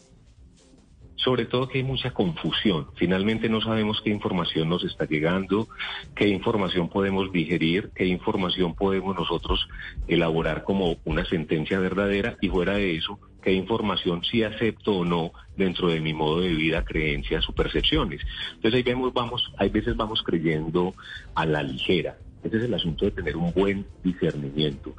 sobre 1.15 1.45
todo 1.45 1.67
que 1.67 1.79
hay 1.79 1.83
mucha 1.83 2.11
confusión. 2.11 2.87
Finalmente 2.95 3.49
no 3.49 3.59
sabemos 3.59 3.99
qué 4.01 4.11
información 4.11 4.69
nos 4.69 4.85
está 4.85 5.05
llegando, 5.05 5.67
qué 6.15 6.27
información 6.27 6.87
podemos 6.87 7.31
digerir, 7.33 7.89
qué 7.95 8.05
información 8.05 8.75
podemos 8.75 9.15
nosotros 9.15 9.67
elaborar 10.07 10.63
como 10.63 10.97
una 11.03 11.25
sentencia 11.25 11.79
verdadera 11.79 12.37
y 12.39 12.47
fuera 12.47 12.75
de 12.75 12.95
eso, 12.95 13.19
qué 13.41 13.51
información 13.51 14.23
sí 14.23 14.43
acepto 14.43 14.97
o 14.97 15.03
no 15.03 15.31
dentro 15.57 15.89
de 15.89 15.99
mi 15.99 16.13
modo 16.13 16.41
de 16.41 16.53
vida, 16.53 16.85
creencias 16.85 17.49
o 17.49 17.53
percepciones. 17.53 18.21
Entonces 18.53 18.75
ahí 18.75 18.83
vemos, 18.83 19.11
vamos, 19.13 19.51
hay 19.57 19.69
veces 19.69 19.97
vamos 19.97 20.21
creyendo 20.23 20.93
a 21.33 21.45
la 21.45 21.63
ligera. 21.63 22.17
Ese 22.43 22.57
es 22.57 22.63
el 22.63 22.73
asunto 22.73 23.05
de 23.05 23.11
tener 23.11 23.35
un 23.35 23.51
buen 23.53 23.85
discernimiento. 24.03 24.93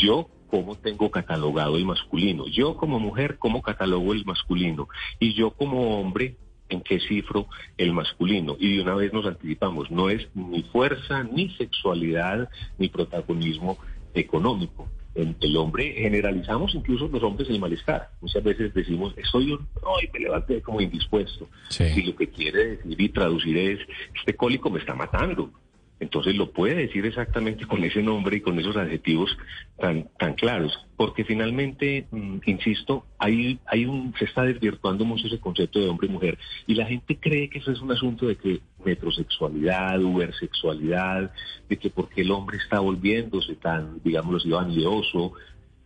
Yo 0.00 0.28
cómo 0.48 0.76
tengo 0.76 1.10
catalogado 1.10 1.76
el 1.76 1.84
masculino. 1.84 2.46
Yo 2.48 2.76
como 2.76 2.98
mujer, 2.98 3.38
cómo 3.38 3.62
catalogo 3.62 4.12
el 4.12 4.24
masculino. 4.24 4.88
Y 5.18 5.34
yo 5.34 5.52
como 5.52 6.00
hombre, 6.00 6.36
en 6.70 6.80
qué 6.82 7.00
cifro 7.00 7.46
el 7.76 7.92
masculino. 7.92 8.56
Y 8.58 8.76
de 8.76 8.82
una 8.82 8.94
vez 8.94 9.12
nos 9.12 9.26
anticipamos, 9.26 9.90
no 9.90 10.10
es 10.10 10.28
ni 10.34 10.62
fuerza, 10.64 11.22
ni 11.24 11.50
sexualidad, 11.50 12.48
ni 12.78 12.88
protagonismo 12.88 13.78
económico. 14.14 14.88
En 15.14 15.36
el 15.40 15.56
hombre 15.56 15.92
generalizamos 15.96 16.74
incluso 16.74 17.08
los 17.08 17.22
hombres 17.22 17.48
el 17.50 17.58
malestar. 17.58 18.10
Muchas 18.20 18.44
veces 18.44 18.72
decimos, 18.72 19.12
estoy 19.16 19.52
un, 19.52 19.68
hoy 19.82 20.08
me 20.12 20.20
levanté 20.20 20.62
como 20.62 20.80
indispuesto. 20.80 21.48
Sí. 21.68 21.84
Y 21.96 22.02
lo 22.02 22.14
que 22.14 22.28
quiere 22.28 22.76
decir 22.76 23.00
y 23.00 23.08
traducir 23.08 23.56
es, 23.56 23.80
este 24.14 24.34
cólico 24.34 24.70
me 24.70 24.78
está 24.78 24.94
matando. 24.94 25.50
Entonces 26.00 26.34
lo 26.34 26.50
puede 26.50 26.74
decir 26.74 27.04
exactamente 27.04 27.66
con 27.68 27.84
ese 27.84 28.02
nombre 28.02 28.38
y 28.38 28.40
con 28.40 28.58
esos 28.58 28.76
adjetivos 28.76 29.36
tan, 29.78 30.08
tan 30.18 30.34
claros, 30.34 30.86
porque 30.96 31.24
finalmente, 31.24 32.06
mm, 32.10 32.38
insisto, 32.46 33.04
hay, 33.18 33.58
hay 33.66 33.84
un, 33.84 34.14
se 34.18 34.24
está 34.24 34.42
desvirtuando 34.42 35.04
mucho 35.04 35.26
ese 35.26 35.38
concepto 35.38 35.78
de 35.78 35.88
hombre 35.88 36.08
y 36.08 36.10
mujer, 36.10 36.38
y 36.66 36.74
la 36.74 36.86
gente 36.86 37.18
cree 37.20 37.48
que 37.50 37.58
eso 37.58 37.70
es 37.70 37.80
un 37.80 37.92
asunto 37.92 38.26
de 38.26 38.36
que 38.36 38.60
metrosexualidad, 38.84 40.02
ubersexualidad, 40.02 41.32
de 41.68 41.76
que 41.76 41.90
porque 41.90 42.22
el 42.22 42.30
hombre 42.30 42.56
está 42.56 42.80
volviéndose 42.80 43.54
tan, 43.56 44.00
digámoslo 44.02 44.38
así, 44.38 44.50
vanidoso, 44.50 45.34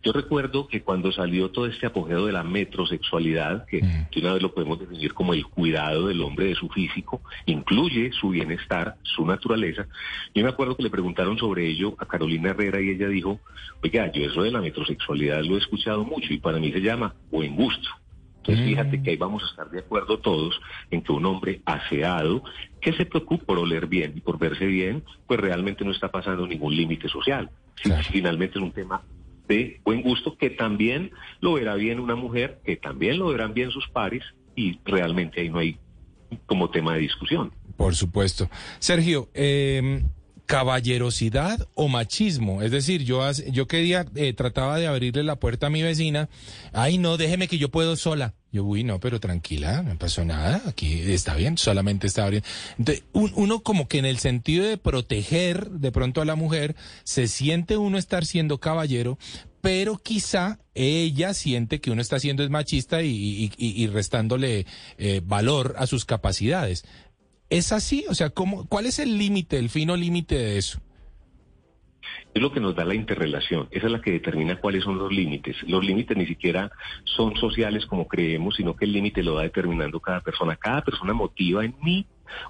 yo 0.05 0.11
recuerdo 0.11 0.67
que 0.67 0.83
cuando 0.83 1.11
salió 1.11 1.49
todo 1.49 1.65
este 1.65 1.87
apogeo 1.87 2.27
de 2.27 2.31
la 2.31 2.43
metrosexualidad, 2.43 3.65
que 3.65 3.81
de 3.81 4.21
una 4.21 4.33
vez 4.33 4.43
lo 4.43 4.53
podemos 4.53 4.79
definir 4.79 5.15
como 5.15 5.33
el 5.33 5.47
cuidado 5.47 6.07
del 6.07 6.21
hombre 6.21 6.45
de 6.45 6.53
su 6.55 6.69
físico, 6.69 7.21
incluye 7.47 8.11
su 8.11 8.29
bienestar, 8.29 8.97
su 9.01 9.25
naturaleza. 9.25 9.87
Yo 10.35 10.43
me 10.43 10.49
acuerdo 10.49 10.77
que 10.77 10.83
le 10.83 10.91
preguntaron 10.91 11.39
sobre 11.39 11.65
ello 11.67 11.95
a 11.97 12.05
Carolina 12.05 12.51
Herrera 12.51 12.79
y 12.81 12.89
ella 12.89 13.07
dijo, 13.07 13.39
oiga, 13.81 14.11
yo 14.11 14.25
eso 14.25 14.43
de 14.43 14.51
la 14.51 14.61
metrosexualidad 14.61 15.41
lo 15.43 15.55
he 15.55 15.59
escuchado 15.59 16.03
mucho 16.05 16.31
y 16.31 16.37
para 16.37 16.59
mí 16.59 16.71
se 16.71 16.81
llama 16.81 17.15
buen 17.31 17.55
gusto. 17.55 17.89
Entonces 18.37 18.63
Mm. 18.63 18.69
fíjate 18.69 19.01
que 19.01 19.09
ahí 19.09 19.17
vamos 19.17 19.41
a 19.41 19.47
estar 19.47 19.71
de 19.71 19.79
acuerdo 19.79 20.19
todos 20.19 20.61
en 20.91 21.01
que 21.01 21.11
un 21.13 21.25
hombre 21.25 21.61
aseado, 21.65 22.43
que 22.79 22.93
se 22.93 23.07
preocupa 23.07 23.43
por 23.45 23.57
oler 23.57 23.87
bien 23.87 24.13
y 24.15 24.21
por 24.21 24.37
verse 24.37 24.67
bien, 24.67 25.03
pues 25.25 25.39
realmente 25.39 25.83
no 25.83 25.89
está 25.89 26.09
pasando 26.11 26.45
ningún 26.45 26.75
límite 26.75 27.09
social. 27.09 27.49
Claro. 27.81 28.03
Finalmente 28.11 28.59
es 28.59 28.63
un 28.63 28.71
tema 28.71 29.01
de 29.47 29.79
buen 29.83 30.01
gusto 30.01 30.37
que 30.37 30.49
también 30.49 31.11
lo 31.39 31.53
verá 31.53 31.75
bien 31.75 31.99
una 31.99 32.15
mujer, 32.15 32.59
que 32.65 32.75
también 32.75 33.19
lo 33.19 33.27
verán 33.27 33.53
bien 33.53 33.71
sus 33.71 33.87
pares 33.89 34.23
y 34.55 34.79
realmente 34.85 35.41
ahí 35.41 35.49
no 35.49 35.59
hay 35.59 35.77
como 36.45 36.69
tema 36.69 36.93
de 36.93 36.99
discusión. 36.99 37.51
Por 37.77 37.95
supuesto. 37.95 38.49
Sergio, 38.79 39.29
eh, 39.33 40.03
caballerosidad 40.45 41.67
o 41.73 41.87
machismo. 41.87 42.61
Es 42.61 42.71
decir, 42.71 43.03
yo, 43.03 43.21
yo 43.51 43.67
quería, 43.67 44.05
eh, 44.15 44.33
trataba 44.33 44.77
de 44.77 44.87
abrirle 44.87 45.23
la 45.23 45.39
puerta 45.39 45.67
a 45.67 45.69
mi 45.69 45.81
vecina. 45.81 46.29
Ay, 46.73 46.97
no, 46.97 47.17
déjeme 47.17 47.47
que 47.47 47.57
yo 47.57 47.69
puedo 47.69 47.95
sola. 47.95 48.33
Yo, 48.55 48.63
uy, 48.63 48.85
no, 48.85 49.01
pero 49.01 49.19
tranquila, 49.19 49.83
no 49.83 49.97
pasó 49.97 50.23
nada. 50.23 50.61
Aquí 50.65 51.01
está 51.11 51.35
bien, 51.35 51.57
solamente 51.57 52.07
está 52.07 52.23
abriendo. 52.23 52.47
Entonces, 52.77 53.03
uno 53.11 53.59
como 53.63 53.89
que 53.89 53.97
en 53.97 54.05
el 54.05 54.17
sentido 54.17 54.63
de 54.63 54.77
proteger 54.77 55.71
de 55.71 55.91
pronto 55.91 56.21
a 56.21 56.25
la 56.25 56.35
mujer, 56.35 56.77
se 57.03 57.27
siente 57.27 57.75
uno 57.75 57.97
estar 57.97 58.25
siendo 58.25 58.61
caballero, 58.61 59.17
pero 59.59 59.97
quizá 59.97 60.59
ella 60.73 61.33
siente 61.33 61.81
que 61.81 61.91
uno 61.91 62.01
está 62.01 62.17
siendo 62.17 62.45
es 62.45 62.49
machista 62.49 63.01
y, 63.01 63.87
restándole 63.91 64.65
eh, 64.97 65.21
valor 65.21 65.75
a 65.77 65.85
sus 65.85 66.05
capacidades. 66.05 66.85
¿Es 67.49 67.73
así? 67.73 68.05
O 68.07 68.15
sea, 68.15 68.29
¿cómo, 68.29 68.67
¿cuál 68.67 68.85
es 68.85 68.99
el 68.99 69.17
límite, 69.17 69.57
el 69.57 69.69
fino 69.69 69.97
límite 69.97 70.35
de 70.35 70.57
eso? 70.59 70.79
Es 72.35 72.41
lo 72.41 72.51
que 72.51 72.59
nos 72.59 72.75
da 72.75 72.83
la 72.83 72.95
interrelación, 72.95 73.69
esa 73.71 73.85
es 73.85 73.91
la 73.93 74.01
que 74.01 74.11
determina 74.11 74.57
cuáles 74.57 74.83
son 74.83 74.97
los 74.97 75.09
límites. 75.09 75.55
Los 75.69 75.85
límites 75.85 76.17
ni 76.17 76.25
siquiera 76.25 76.69
son 77.05 77.33
sociales 77.37 77.85
como 77.85 78.09
creemos, 78.09 78.57
sino 78.57 78.75
que 78.75 78.83
el 78.83 78.91
límite 78.91 79.23
lo 79.23 79.35
va 79.35 79.43
determinando 79.43 80.01
cada 80.01 80.19
persona. 80.19 80.57
Cada 80.57 80.81
persona 80.81 81.13
motiva 81.13 81.63
en 81.63 81.75
mí 81.81 82.05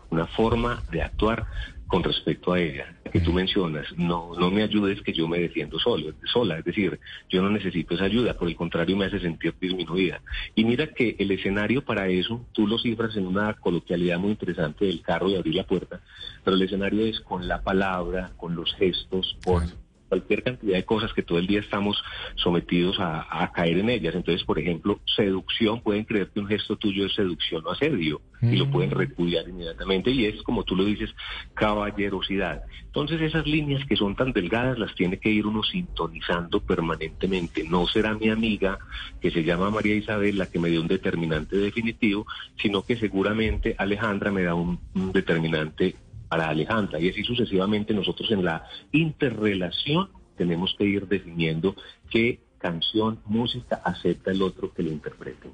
una 0.09 0.25
forma 0.25 0.81
de 0.89 1.03
actuar 1.03 1.45
con 1.87 2.03
respecto 2.03 2.53
a 2.53 2.59
ella, 2.59 2.95
que 3.11 3.19
tú 3.19 3.31
mencionas, 3.31 3.87
no, 3.95 4.33
no 4.37 4.49
me 4.49 4.63
ayudes 4.63 5.01
que 5.01 5.13
yo 5.13 5.27
me 5.27 5.39
defiendo 5.39 5.79
solo, 5.79 6.13
sola, 6.25 6.57
es 6.57 6.65
decir, 6.65 6.99
yo 7.29 7.41
no 7.41 7.49
necesito 7.49 7.93
esa 7.93 8.05
ayuda, 8.05 8.33
por 8.33 8.47
el 8.47 8.55
contrario 8.55 8.97
me 8.97 9.05
hace 9.05 9.19
sentir 9.19 9.53
disminuida. 9.59 10.21
Y 10.55 10.65
mira 10.65 10.87
que 10.87 11.15
el 11.19 11.31
escenario 11.31 11.83
para 11.83 12.07
eso, 12.07 12.45
tú 12.53 12.67
lo 12.67 12.79
cifras 12.79 13.15
en 13.15 13.27
una 13.27 13.53
coloquialidad 13.53 14.19
muy 14.19 14.31
interesante 14.31 14.85
del 14.85 15.01
carro 15.01 15.29
y 15.29 15.35
abrir 15.35 15.55
la 15.55 15.65
puerta, 15.65 16.01
pero 16.43 16.55
el 16.55 16.63
escenario 16.63 17.05
es 17.05 17.19
con 17.21 17.47
la 17.47 17.61
palabra, 17.61 18.31
con 18.37 18.55
los 18.55 18.73
gestos, 18.75 19.37
con 19.43 19.84
cualquier 20.15 20.43
cantidad 20.43 20.75
de 20.75 20.85
cosas 20.85 21.13
que 21.13 21.23
todo 21.23 21.39
el 21.39 21.47
día 21.47 21.59
estamos 21.59 22.01
sometidos 22.35 22.97
a, 22.99 23.51
caer 23.53 23.79
en 23.79 23.89
ellas. 23.89 24.15
Entonces, 24.15 24.45
por 24.45 24.59
ejemplo, 24.59 24.99
seducción, 25.15 25.81
pueden 25.81 26.05
creer 26.05 26.29
que 26.29 26.39
un 26.39 26.47
gesto 26.47 26.77
tuyo 26.77 27.05
es 27.05 27.13
seducción 27.13 27.63
o 27.65 27.71
asedio 27.71 28.21
y 28.41 28.55
lo 28.55 28.69
pueden 28.69 28.91
mm. 28.91 28.93
repudiar 28.93 29.47
inmediatamente 29.47 30.11
y 30.11 30.25
es, 30.25 30.41
como 30.43 30.63
tú 30.63 30.75
lo 30.75 30.85
dices, 30.85 31.13
caballerosidad. 31.53 32.63
Entonces, 32.85 33.21
esas 33.21 33.45
líneas 33.45 33.85
que 33.85 33.97
son 33.97 34.15
tan 34.15 34.31
delgadas 34.31 34.79
las 34.79 34.95
tiene 34.95 35.17
que 35.17 35.29
ir 35.29 35.45
uno 35.45 35.63
sintonizando 35.63 36.61
permanentemente. 36.61 37.63
No 37.67 37.87
será 37.87 38.13
mi 38.13 38.29
amiga, 38.29 38.79
que 39.21 39.31
se 39.31 39.43
llama 39.43 39.69
María 39.69 39.95
Isabel, 39.95 40.37
la 40.37 40.45
que 40.45 40.59
me 40.59 40.69
dio 40.69 40.81
un 40.81 40.87
determinante 40.87 41.57
definitivo, 41.57 42.25
sino 42.61 42.83
que 42.83 42.95
seguramente 42.95 43.75
Alejandra 43.77 44.31
me 44.31 44.43
da 44.43 44.53
un 44.53 44.79
determinante 45.11 45.95
para 46.35 46.49
Alejandra. 46.49 46.99
Y 46.99 47.09
así 47.09 47.23
sucesivamente 47.23 47.93
nosotros 47.93 48.29
en 48.29 48.43
la 48.43 48.67
interrelación 48.91 50.09
tenemos 50.37 50.75
que 50.77 50.83
ir 50.83 51.07
definiendo 51.07 51.77
qué 52.11 52.41
canción, 52.57 53.21
música 53.25 53.81
acepta 53.85 54.31
el 54.31 54.41
otro 54.41 54.73
que 54.73 54.83
lo 54.83 54.91
interprete. 54.91 55.49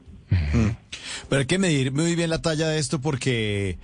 Pero 1.30 1.40
hay 1.40 1.46
que 1.46 1.60
medir 1.60 1.92
muy 1.92 2.16
bien 2.16 2.32
la 2.32 2.42
talla 2.42 2.68
de 2.68 2.80
esto 2.80 3.00
porque 3.00 3.78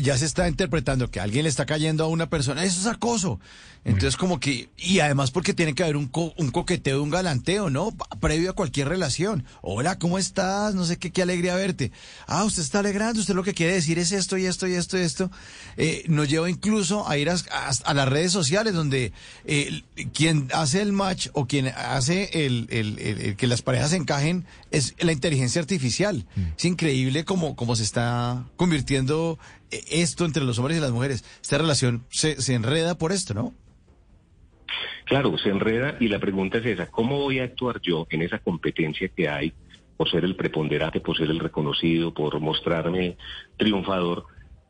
ya 0.00 0.16
se 0.16 0.24
está 0.24 0.48
interpretando 0.48 1.10
que 1.10 1.20
alguien 1.20 1.42
le 1.42 1.50
está 1.50 1.66
cayendo 1.66 2.04
a 2.04 2.08
una 2.08 2.30
persona. 2.30 2.64
Eso 2.64 2.80
es 2.80 2.86
acoso. 2.86 3.38
Entonces, 3.84 4.16
como 4.16 4.40
que, 4.40 4.70
y 4.78 5.00
además 5.00 5.30
porque 5.30 5.52
tiene 5.52 5.74
que 5.74 5.82
haber 5.82 5.96
un, 5.96 6.10
un 6.36 6.50
coqueteo, 6.50 7.02
un 7.02 7.10
galanteo, 7.10 7.68
¿no? 7.68 7.94
Previo 8.18 8.50
a 8.50 8.54
cualquier 8.54 8.88
relación. 8.88 9.44
Hola, 9.60 9.98
¿cómo 9.98 10.18
estás? 10.18 10.74
No 10.74 10.86
sé 10.86 10.96
qué, 10.96 11.12
qué 11.12 11.20
alegría 11.20 11.54
verte. 11.54 11.92
Ah, 12.26 12.44
usted 12.44 12.62
está 12.62 12.78
alegrando, 12.78 13.20
usted 13.20 13.34
lo 13.34 13.42
que 13.42 13.52
quiere 13.52 13.74
decir 13.74 13.98
es 13.98 14.12
esto 14.12 14.38
y 14.38 14.46
esto 14.46 14.66
y 14.66 14.74
esto 14.74 14.96
y 14.96 15.02
esto. 15.02 15.30
Eh, 15.76 16.04
nos 16.08 16.28
lleva 16.30 16.48
incluso 16.48 17.06
a 17.06 17.18
ir 17.18 17.28
a, 17.28 17.94
las 17.94 18.08
redes 18.08 18.32
sociales 18.32 18.72
donde 18.72 19.12
eh, 19.44 19.82
quien 20.14 20.48
hace 20.54 20.80
el 20.80 20.92
match 20.92 21.28
o 21.34 21.46
quien 21.46 21.68
hace 21.68 22.46
el, 22.46 22.66
el, 22.70 23.36
que 23.36 23.46
las 23.46 23.60
parejas 23.60 23.92
encajen 23.92 24.46
es 24.70 24.94
la 24.98 25.12
inteligencia 25.12 25.60
artificial. 25.60 26.26
Mm. 26.36 26.40
Es 26.56 26.64
increíble 26.64 27.26
cómo, 27.26 27.54
cómo 27.54 27.76
se 27.76 27.82
está 27.82 28.46
convirtiendo 28.56 29.38
eh, 29.70 29.84
esto 29.90 30.24
entre 30.24 30.42
los 30.42 30.58
hombres 30.58 30.78
y 30.78 30.80
las 30.80 30.90
mujeres. 30.90 31.22
Esta 31.42 31.58
relación 31.58 32.06
se, 32.10 32.40
se 32.40 32.54
enreda 32.54 32.96
por 32.96 33.12
esto, 33.12 33.34
¿no? 33.34 33.52
Claro, 35.04 35.36
se 35.38 35.50
enreda 35.50 35.96
y 36.00 36.08
la 36.08 36.18
pregunta 36.18 36.58
es 36.58 36.66
esa, 36.66 36.90
¿cómo 36.90 37.20
voy 37.20 37.38
a 37.38 37.44
actuar 37.44 37.80
yo 37.80 38.06
en 38.10 38.22
esa 38.22 38.38
competencia 38.38 39.08
que 39.08 39.28
hay 39.28 39.52
por 39.96 40.10
ser 40.10 40.24
el 40.24 40.34
preponderante, 40.34 41.00
por 41.00 41.16
ser 41.16 41.30
el 41.30 41.38
reconocido, 41.38 42.12
por 42.12 42.40
mostrarme 42.40 43.16
triunfador? 43.56 44.24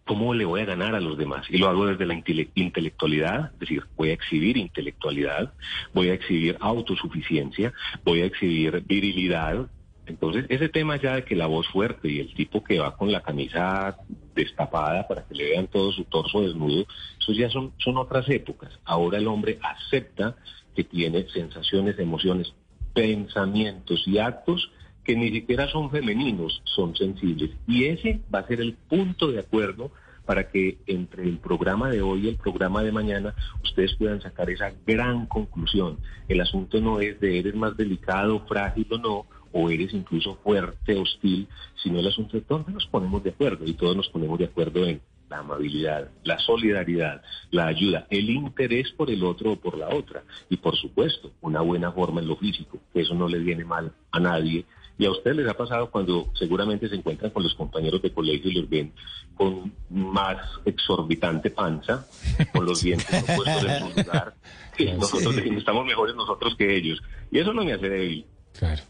¿Cómo 0.04 0.34
le 0.34 0.44
voy 0.44 0.61
a 0.61 0.66
ganar 0.66 0.94
a 0.94 1.00
los 1.00 1.16
demás? 1.16 1.46
Y 1.49 1.56
lo 1.56 1.68
hago 1.68 1.87
desde 1.87 2.04
la 2.04 2.23
intelectualidad, 2.54 3.52
es 3.54 3.58
decir, 3.61 3.84
voy 3.96 4.11
a 4.11 4.12
exhibir 4.12 4.58
intelectualidad, 4.58 5.54
voy 5.94 6.11
a 6.11 6.14
exhibir 6.14 6.58
autosuficiencia, 6.61 7.73
voy 8.04 8.20
a 8.20 8.26
exhibir 8.26 8.82
virilidad, 8.87 9.66
entonces, 10.06 10.44
ese 10.49 10.68
tema 10.68 10.96
ya 10.96 11.14
de 11.14 11.25
que 11.25 11.34
la 11.34 11.46
voz 11.46 11.66
fuerte 11.68 12.08
y 12.11 12.20
el 12.20 12.34
tipo 12.34 12.62
que 12.62 12.78
va 12.78 12.96
con 12.96 13.11
la 13.11 13.23
camisa 13.23 13.96
destapada 14.34 15.06
para 15.06 15.24
que 15.24 15.34
le 15.34 15.50
vean 15.50 15.66
todo 15.68 15.92
su 15.92 16.04
torso 16.04 16.42
desnudo, 16.42 16.86
eso 17.20 17.32
ya 17.32 17.50
son, 17.50 17.72
son 17.78 17.96
otras 17.96 18.28
épocas. 18.28 18.78
Ahora 18.84 19.18
el 19.18 19.28
hombre 19.28 19.58
acepta 19.62 20.36
que 20.74 20.84
tiene 20.84 21.28
sensaciones, 21.28 21.98
emociones, 21.98 22.52
pensamientos 22.92 24.02
y 24.06 24.18
actos 24.18 24.70
que 25.04 25.16
ni 25.16 25.30
siquiera 25.30 25.68
son 25.68 25.90
femeninos, 25.90 26.62
son 26.64 26.96
sensibles. 26.96 27.50
Y 27.66 27.84
ese 27.84 28.20
va 28.34 28.40
a 28.40 28.46
ser 28.46 28.60
el 28.60 28.74
punto 28.74 29.30
de 29.30 29.40
acuerdo 29.40 29.92
para 30.24 30.50
que 30.50 30.78
entre 30.86 31.24
el 31.24 31.38
programa 31.38 31.90
de 31.90 32.00
hoy 32.00 32.24
y 32.24 32.28
el 32.28 32.36
programa 32.36 32.82
de 32.82 32.92
mañana 32.92 33.34
ustedes 33.62 33.94
puedan 33.96 34.22
sacar 34.22 34.48
esa 34.48 34.72
gran 34.86 35.26
conclusión. 35.26 35.98
El 36.28 36.40
asunto 36.40 36.80
no 36.80 37.00
es 37.00 37.20
de 37.20 37.38
eres 37.38 37.54
más 37.54 37.76
delicado, 37.76 38.40
frágil 38.46 38.86
o 38.90 38.98
no, 38.98 39.26
o 39.54 39.70
eres 39.70 39.94
incluso 39.94 40.34
fuerte, 40.42 40.96
hostil, 40.96 41.46
sino 41.80 42.00
el 42.00 42.08
asunto 42.08 42.37
es 42.37 42.46
dónde 42.46 42.73
nos 42.73 42.87
ponemos 42.87 43.23
de 43.23 43.30
acuerdo 43.30 43.64
y 43.64 43.75
todos 43.75 43.96
nos 43.96 44.08
ponemos 44.08 44.37
de 44.37 44.46
acuerdo 44.46 44.84
en 44.84 45.00
la 45.30 45.38
amabilidad, 45.38 46.11
la 46.25 46.40
solidaridad, 46.40 47.23
la 47.52 47.68
ayuda, 47.68 48.06
el 48.11 48.30
interés 48.30 48.90
por 48.90 49.11
el 49.11 49.23
otro 49.23 49.52
o 49.52 49.56
por 49.56 49.78
la 49.78 49.88
otra 49.90 50.25
y 50.50 50.56
por 50.56 50.76
supuesto 50.76 51.30
una 51.40 51.61
buena 51.61 51.92
forma 51.92 52.20
en 52.20 52.26
lo 52.26 52.37
físico, 52.37 52.80
que 52.92 53.02
eso 53.02 53.14
no 53.14 53.28
le 53.28 53.38
viene 53.38 53.64
mal 53.64 53.92
a 54.11 54.18
nadie. 54.18 54.66
Y 54.99 55.06
a 55.06 55.11
ustedes 55.12 55.37
les 55.37 55.49
ha 55.49 55.54
pasado 55.54 55.88
cuando 55.90 56.30
seguramente 56.34 56.88
se 56.88 56.96
encuentran 56.96 57.30
con 57.30 57.44
los 57.44 57.54
compañeros 57.54 58.02
de 58.02 58.12
colegio 58.12 58.50
y 58.50 58.54
los 58.54 58.68
ven 58.68 58.92
con 59.37 59.73
más 59.88 60.37
exorbitante 60.64 61.50
panza, 61.50 62.06
con 62.52 62.64
los 62.64 62.80
dientes 62.82 63.25
puestos 63.25 63.64
en 63.64 63.78
su 63.78 64.00
lugar, 64.00 64.34
que 64.76 64.94
nosotros 64.94 65.37
estamos 65.37 65.87
mejores 65.87 66.16
nosotros 66.16 66.56
que 66.56 66.76
ellos. 66.76 67.00
Y 67.30 67.38
eso 67.38 67.52
no 67.52 67.64
me 67.64 67.73
hace 67.73 67.88
débil. 67.88 68.26
Claro. 68.52 68.82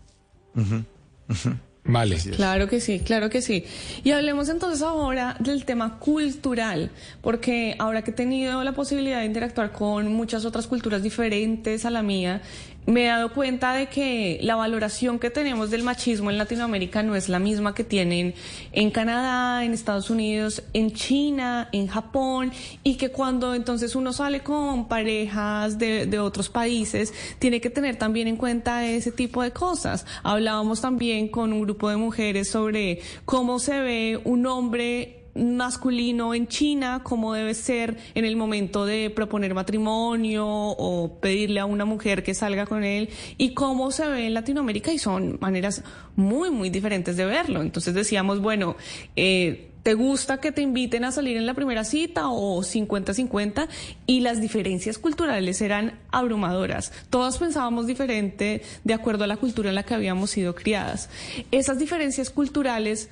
Vale. 1.86 2.16
Claro 2.16 2.66
que 2.66 2.80
sí, 2.80 3.00
claro 3.00 3.28
que 3.28 3.42
sí. 3.42 3.64
Y 4.04 4.12
hablemos 4.12 4.48
entonces 4.48 4.80
ahora 4.80 5.36
del 5.38 5.66
tema 5.66 5.98
cultural, 5.98 6.90
porque 7.20 7.76
ahora 7.78 8.02
que 8.02 8.10
he 8.10 8.14
tenido 8.14 8.64
la 8.64 8.72
posibilidad 8.72 9.20
de 9.20 9.26
interactuar 9.26 9.70
con 9.70 10.10
muchas 10.10 10.46
otras 10.46 10.66
culturas 10.66 11.02
diferentes 11.02 11.84
a 11.84 11.90
la 11.90 12.02
mía, 12.02 12.40
me 12.86 13.04
he 13.04 13.06
dado 13.06 13.32
cuenta 13.32 13.72
de 13.72 13.88
que 13.88 14.38
la 14.42 14.56
valoración 14.56 15.18
que 15.18 15.30
tenemos 15.30 15.70
del 15.70 15.82
machismo 15.82 16.30
en 16.30 16.38
Latinoamérica 16.38 17.02
no 17.02 17.16
es 17.16 17.28
la 17.28 17.38
misma 17.38 17.74
que 17.74 17.84
tienen 17.84 18.34
en 18.72 18.90
Canadá, 18.90 19.64
en 19.64 19.72
Estados 19.72 20.10
Unidos, 20.10 20.62
en 20.74 20.92
China, 20.92 21.68
en 21.72 21.86
Japón, 21.86 22.52
y 22.82 22.96
que 22.96 23.10
cuando 23.10 23.54
entonces 23.54 23.94
uno 23.96 24.12
sale 24.12 24.40
con 24.40 24.86
parejas 24.86 25.78
de, 25.78 26.18
otros 26.18 26.48
países, 26.48 27.12
tiene 27.38 27.60
que 27.60 27.70
tener 27.70 27.96
también 27.96 28.28
en 28.28 28.36
cuenta 28.36 28.86
ese 28.86 29.12
tipo 29.12 29.42
de 29.42 29.50
cosas. 29.50 30.06
Hablábamos 30.22 30.80
también 30.80 31.28
con 31.28 31.52
un 31.52 31.62
grupo 31.62 31.88
de 31.90 31.96
mujeres 31.96 32.48
sobre 32.48 33.00
cómo 33.24 33.58
se 33.58 33.80
ve 33.80 34.20
un 34.24 34.46
hombre 34.46 35.23
masculino 35.34 36.34
en 36.34 36.46
China, 36.46 37.00
cómo 37.02 37.34
debe 37.34 37.54
ser 37.54 37.96
en 38.14 38.24
el 38.24 38.36
momento 38.36 38.86
de 38.86 39.10
proponer 39.10 39.54
matrimonio 39.54 40.46
o 40.46 41.18
pedirle 41.20 41.60
a 41.60 41.66
una 41.66 41.84
mujer 41.84 42.22
que 42.22 42.34
salga 42.34 42.66
con 42.66 42.84
él 42.84 43.10
y 43.36 43.54
cómo 43.54 43.90
se 43.90 44.06
ve 44.06 44.26
en 44.26 44.34
Latinoamérica 44.34 44.92
y 44.92 44.98
son 44.98 45.38
maneras 45.40 45.82
muy, 46.16 46.50
muy 46.50 46.70
diferentes 46.70 47.16
de 47.16 47.24
verlo. 47.24 47.62
Entonces 47.62 47.94
decíamos, 47.94 48.40
bueno, 48.40 48.76
eh, 49.16 49.70
¿te 49.84 49.94
gusta 49.94 50.38
que 50.38 50.50
te 50.50 50.62
inviten 50.62 51.04
a 51.04 51.12
salir 51.12 51.36
en 51.36 51.46
la 51.46 51.54
primera 51.54 51.84
cita 51.84 52.28
o 52.28 52.62
50-50? 52.62 53.68
Y 54.06 54.20
las 54.20 54.40
diferencias 54.40 54.98
culturales 54.98 55.60
eran 55.60 56.00
abrumadoras. 56.10 56.90
Todas 57.10 57.38
pensábamos 57.38 57.86
diferente 57.86 58.62
de 58.82 58.94
acuerdo 58.94 59.24
a 59.24 59.26
la 59.26 59.36
cultura 59.36 59.68
en 59.68 59.74
la 59.74 59.82
que 59.82 59.94
habíamos 59.94 60.30
sido 60.30 60.54
criadas. 60.54 61.10
Esas 61.50 61.78
diferencias 61.78 62.30
culturales 62.30 63.10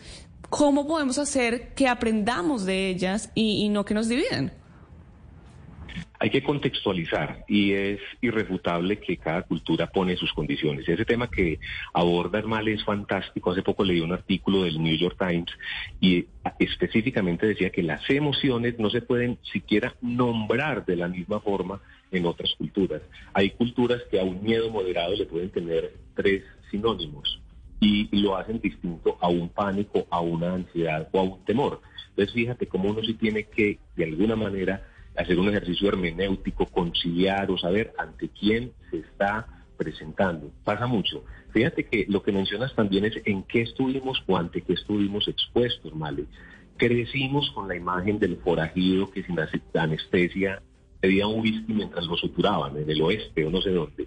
¿cómo 0.52 0.86
podemos 0.86 1.16
hacer 1.16 1.72
que 1.74 1.88
aprendamos 1.88 2.66
de 2.66 2.90
ellas 2.90 3.32
y, 3.34 3.70
no 3.70 3.86
que 3.86 3.94
nos 3.94 4.06
dividan? 4.06 4.52
Hay 6.18 6.28
que 6.28 6.42
contextualizar 6.42 7.42
y 7.48 7.72
es 7.72 8.00
irrefutable 8.20 8.98
que 8.98 9.16
cada 9.16 9.42
cultura 9.42 9.86
pone 9.86 10.14
sus 10.14 10.30
condiciones. 10.34 10.86
Ese 10.86 11.06
tema 11.06 11.30
que 11.30 11.58
aborda 11.94 12.42
mal 12.42 12.68
es 12.68 12.84
fantástico. 12.84 13.50
Hace 13.50 13.62
poco 13.62 13.82
leí 13.82 14.00
un 14.00 14.12
artículo 14.12 14.64
del 14.64 14.80
New 14.80 14.94
York 14.94 15.16
Times 15.18 15.50
y 16.00 16.26
específicamente 16.58 17.46
decía 17.46 17.70
que 17.70 17.82
las 17.82 18.08
emociones 18.10 18.78
no 18.78 18.90
se 18.90 19.00
pueden 19.00 19.38
siquiera 19.50 19.94
nombrar 20.02 20.84
de 20.84 20.96
la 20.96 21.08
misma 21.08 21.40
forma 21.40 21.80
en 22.10 22.26
otras 22.26 22.54
culturas. 22.58 23.00
Hay 23.32 23.50
culturas 23.52 24.02
que 24.10 24.20
a 24.20 24.22
un 24.22 24.42
miedo 24.42 24.68
moderado 24.70 25.16
le 25.16 25.24
pueden 25.24 25.50
tener 25.50 25.94
tres 26.14 26.44
sinónimos 26.70 27.41
y 27.82 28.08
lo 28.22 28.36
hacen 28.36 28.60
distinto 28.60 29.18
a 29.20 29.28
un 29.28 29.48
pánico, 29.48 30.06
a 30.08 30.20
una 30.20 30.54
ansiedad 30.54 31.08
o 31.10 31.18
a 31.18 31.22
un 31.24 31.44
temor. 31.44 31.80
Entonces 32.10 32.32
fíjate 32.32 32.68
cómo 32.68 32.90
uno 32.90 33.02
sí 33.02 33.14
tiene 33.14 33.44
que, 33.44 33.80
de 33.96 34.04
alguna 34.04 34.36
manera, 34.36 34.86
hacer 35.16 35.36
un 35.36 35.48
ejercicio 35.48 35.88
hermenéutico, 35.88 36.66
conciliar 36.66 37.50
o 37.50 37.58
saber 37.58 37.92
ante 37.98 38.28
quién 38.28 38.72
se 38.88 38.98
está 38.98 39.48
presentando. 39.76 40.52
Pasa 40.62 40.86
mucho. 40.86 41.24
Fíjate 41.50 41.84
que 41.86 42.06
lo 42.08 42.22
que 42.22 42.30
mencionas 42.30 42.72
también 42.76 43.04
es 43.04 43.14
en 43.24 43.42
qué 43.42 43.62
estuvimos 43.62 44.22
o 44.28 44.36
ante 44.36 44.62
qué 44.62 44.74
estuvimos 44.74 45.26
expuestos, 45.26 45.92
Male. 45.92 46.26
Crecimos 46.76 47.50
con 47.50 47.66
la 47.66 47.74
imagen 47.74 48.20
del 48.20 48.36
forajido 48.36 49.10
que 49.10 49.24
sin 49.24 49.36
anestesia 49.74 50.62
pedía 51.00 51.26
un 51.26 51.40
whisky 51.40 51.72
mientras 51.72 52.06
lo 52.06 52.16
suturaban 52.16 52.76
en 52.76 52.88
el 52.88 53.02
oeste 53.02 53.44
o 53.44 53.50
no 53.50 53.60
sé 53.60 53.70
dónde. 53.70 54.06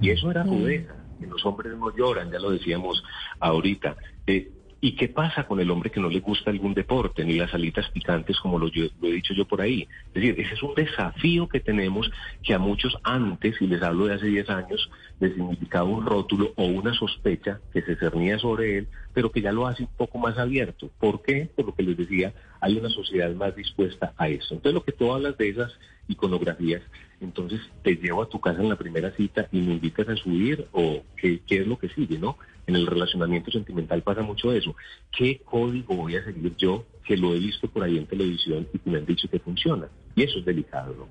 Y 0.00 0.10
eso 0.10 0.30
era 0.30 0.44
rudeza, 0.44 0.94
que 1.18 1.26
los 1.26 1.44
hombres 1.44 1.76
no 1.76 1.94
lloran, 1.96 2.30
ya 2.30 2.38
lo 2.38 2.50
decíamos 2.50 3.02
ahorita. 3.40 3.96
Eh, 4.26 4.50
¿Y 4.78 4.92
qué 4.92 5.08
pasa 5.08 5.46
con 5.46 5.58
el 5.58 5.70
hombre 5.70 5.90
que 5.90 6.00
no 6.00 6.10
le 6.10 6.20
gusta 6.20 6.50
algún 6.50 6.74
deporte, 6.74 7.24
ni 7.24 7.38
las 7.38 7.52
alitas 7.54 7.88
picantes, 7.90 8.38
como 8.38 8.58
lo, 8.58 8.68
he 8.68 9.12
dicho 9.12 9.32
yo 9.32 9.46
por 9.46 9.62
ahí? 9.62 9.88
Es 10.08 10.14
decir, 10.14 10.38
ese 10.38 10.54
es 10.54 10.62
un 10.62 10.74
desafío 10.74 11.48
que 11.48 11.60
tenemos 11.60 12.10
que 12.42 12.52
a 12.52 12.58
muchos 12.58 12.96
antes, 13.02 13.60
y 13.60 13.66
les 13.66 13.82
hablo 13.82 14.06
de 14.06 14.14
hace 14.14 14.26
10 14.26 14.50
años, 14.50 14.90
les 15.18 15.34
significaba 15.34 15.84
un 15.84 16.04
rótulo 16.04 16.52
o 16.56 16.66
una 16.66 16.92
sospecha 16.92 17.58
que 17.72 17.80
se 17.82 17.96
cernía 17.96 18.38
sobre 18.38 18.78
él, 18.78 18.88
pero 19.14 19.32
que 19.32 19.40
ya 19.40 19.50
lo 19.50 19.66
hace 19.66 19.84
un 19.84 19.96
poco 19.96 20.18
más 20.18 20.36
abierto. 20.36 20.90
¿Por 21.00 21.22
qué? 21.22 21.48
Por 21.56 21.66
lo 21.66 21.74
que 21.74 21.82
les 21.82 21.96
decía, 21.96 22.34
hay 22.60 22.76
una 22.76 22.90
sociedad 22.90 23.34
más 23.34 23.56
dispuesta 23.56 24.12
a 24.18 24.28
eso. 24.28 24.54
Entonces, 24.54 24.74
lo 24.74 24.84
que 24.84 24.92
tú 24.92 25.10
hablas 25.10 25.38
de 25.38 25.48
esas 25.48 25.72
iconografías, 26.08 26.82
entonces 27.20 27.60
te 27.82 27.96
llevo 27.96 28.22
a 28.22 28.28
tu 28.28 28.40
casa 28.40 28.60
en 28.60 28.68
la 28.68 28.76
primera 28.76 29.10
cita 29.16 29.48
y 29.52 29.60
me 29.60 29.74
invitas 29.74 30.08
a 30.08 30.16
subir 30.16 30.66
o 30.72 31.02
qué, 31.16 31.40
qué 31.46 31.60
es 31.60 31.66
lo 31.66 31.78
que 31.78 31.88
sigue, 31.88 32.18
¿no? 32.18 32.36
En 32.66 32.76
el 32.76 32.86
relacionamiento 32.86 33.50
sentimental 33.50 34.02
pasa 34.02 34.22
mucho 34.22 34.52
eso. 34.52 34.74
¿Qué 35.16 35.40
código 35.44 35.94
voy 35.94 36.16
a 36.16 36.24
seguir 36.24 36.54
yo 36.56 36.84
que 37.04 37.16
lo 37.16 37.34
he 37.34 37.38
visto 37.38 37.68
por 37.68 37.84
ahí 37.84 37.96
en 37.96 38.06
televisión 38.06 38.66
y 38.72 38.78
que 38.78 38.90
me 38.90 38.98
han 38.98 39.06
dicho 39.06 39.28
que 39.28 39.38
funciona? 39.38 39.88
Y 40.14 40.24
eso 40.24 40.38
es 40.38 40.44
delicado, 40.44 40.94
¿no? 40.94 41.08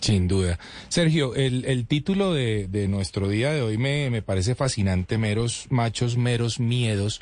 Sin 0.00 0.28
duda. 0.28 0.58
Sergio, 0.88 1.34
el, 1.34 1.64
el 1.64 1.86
título 1.86 2.34
de, 2.34 2.66
de, 2.68 2.88
nuestro 2.88 3.28
día 3.28 3.52
de 3.52 3.62
hoy 3.62 3.78
me, 3.78 4.10
me 4.10 4.22
parece 4.22 4.54
fascinante, 4.54 5.16
meros 5.18 5.66
machos, 5.70 6.16
meros 6.18 6.60
miedos. 6.60 7.20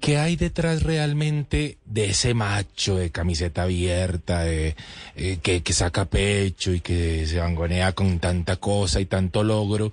¿Qué 0.00 0.18
hay 0.18 0.36
detrás 0.36 0.82
realmente 0.82 1.78
de 1.84 2.06
ese 2.06 2.34
macho 2.34 2.96
de 2.96 3.10
camiseta 3.10 3.62
abierta, 3.62 4.40
de, 4.40 4.76
eh, 5.16 5.38
que, 5.42 5.72
saca 5.72 6.04
pecho 6.04 6.72
y 6.72 6.80
que 6.80 7.26
se 7.26 7.38
vangonea 7.38 7.92
con 7.92 8.18
tanta 8.18 8.56
cosa 8.56 9.00
y 9.00 9.06
tanto 9.06 9.42
logro? 9.42 9.92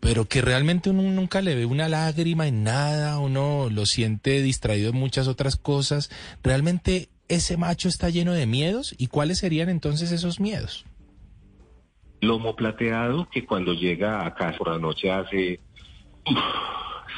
pero 0.00 0.24
que 0.24 0.42
realmente 0.42 0.90
uno 0.90 1.02
nunca 1.02 1.40
le 1.42 1.54
ve 1.54 1.64
una 1.64 1.88
lágrima 1.88 2.48
en 2.48 2.64
nada, 2.64 3.20
uno 3.20 3.68
lo 3.70 3.86
siente 3.86 4.42
distraído 4.42 4.90
en 4.90 4.96
muchas 4.96 5.28
otras 5.28 5.54
cosas. 5.54 6.10
¿Realmente 6.42 7.08
ese 7.28 7.56
macho 7.56 7.88
está 7.88 8.10
lleno 8.10 8.32
de 8.32 8.46
miedos? 8.46 8.96
¿Y 8.98 9.06
cuáles 9.06 9.38
serían 9.38 9.68
entonces 9.68 10.10
esos 10.10 10.40
miedos? 10.40 10.84
Lomo 12.20 12.56
plateado 12.56 13.28
que 13.30 13.46
cuando 13.46 13.74
llega 13.74 14.26
a 14.26 14.34
casa 14.34 14.58
por 14.58 14.72
la 14.72 14.78
noche 14.78 15.08
hace... 15.08 15.60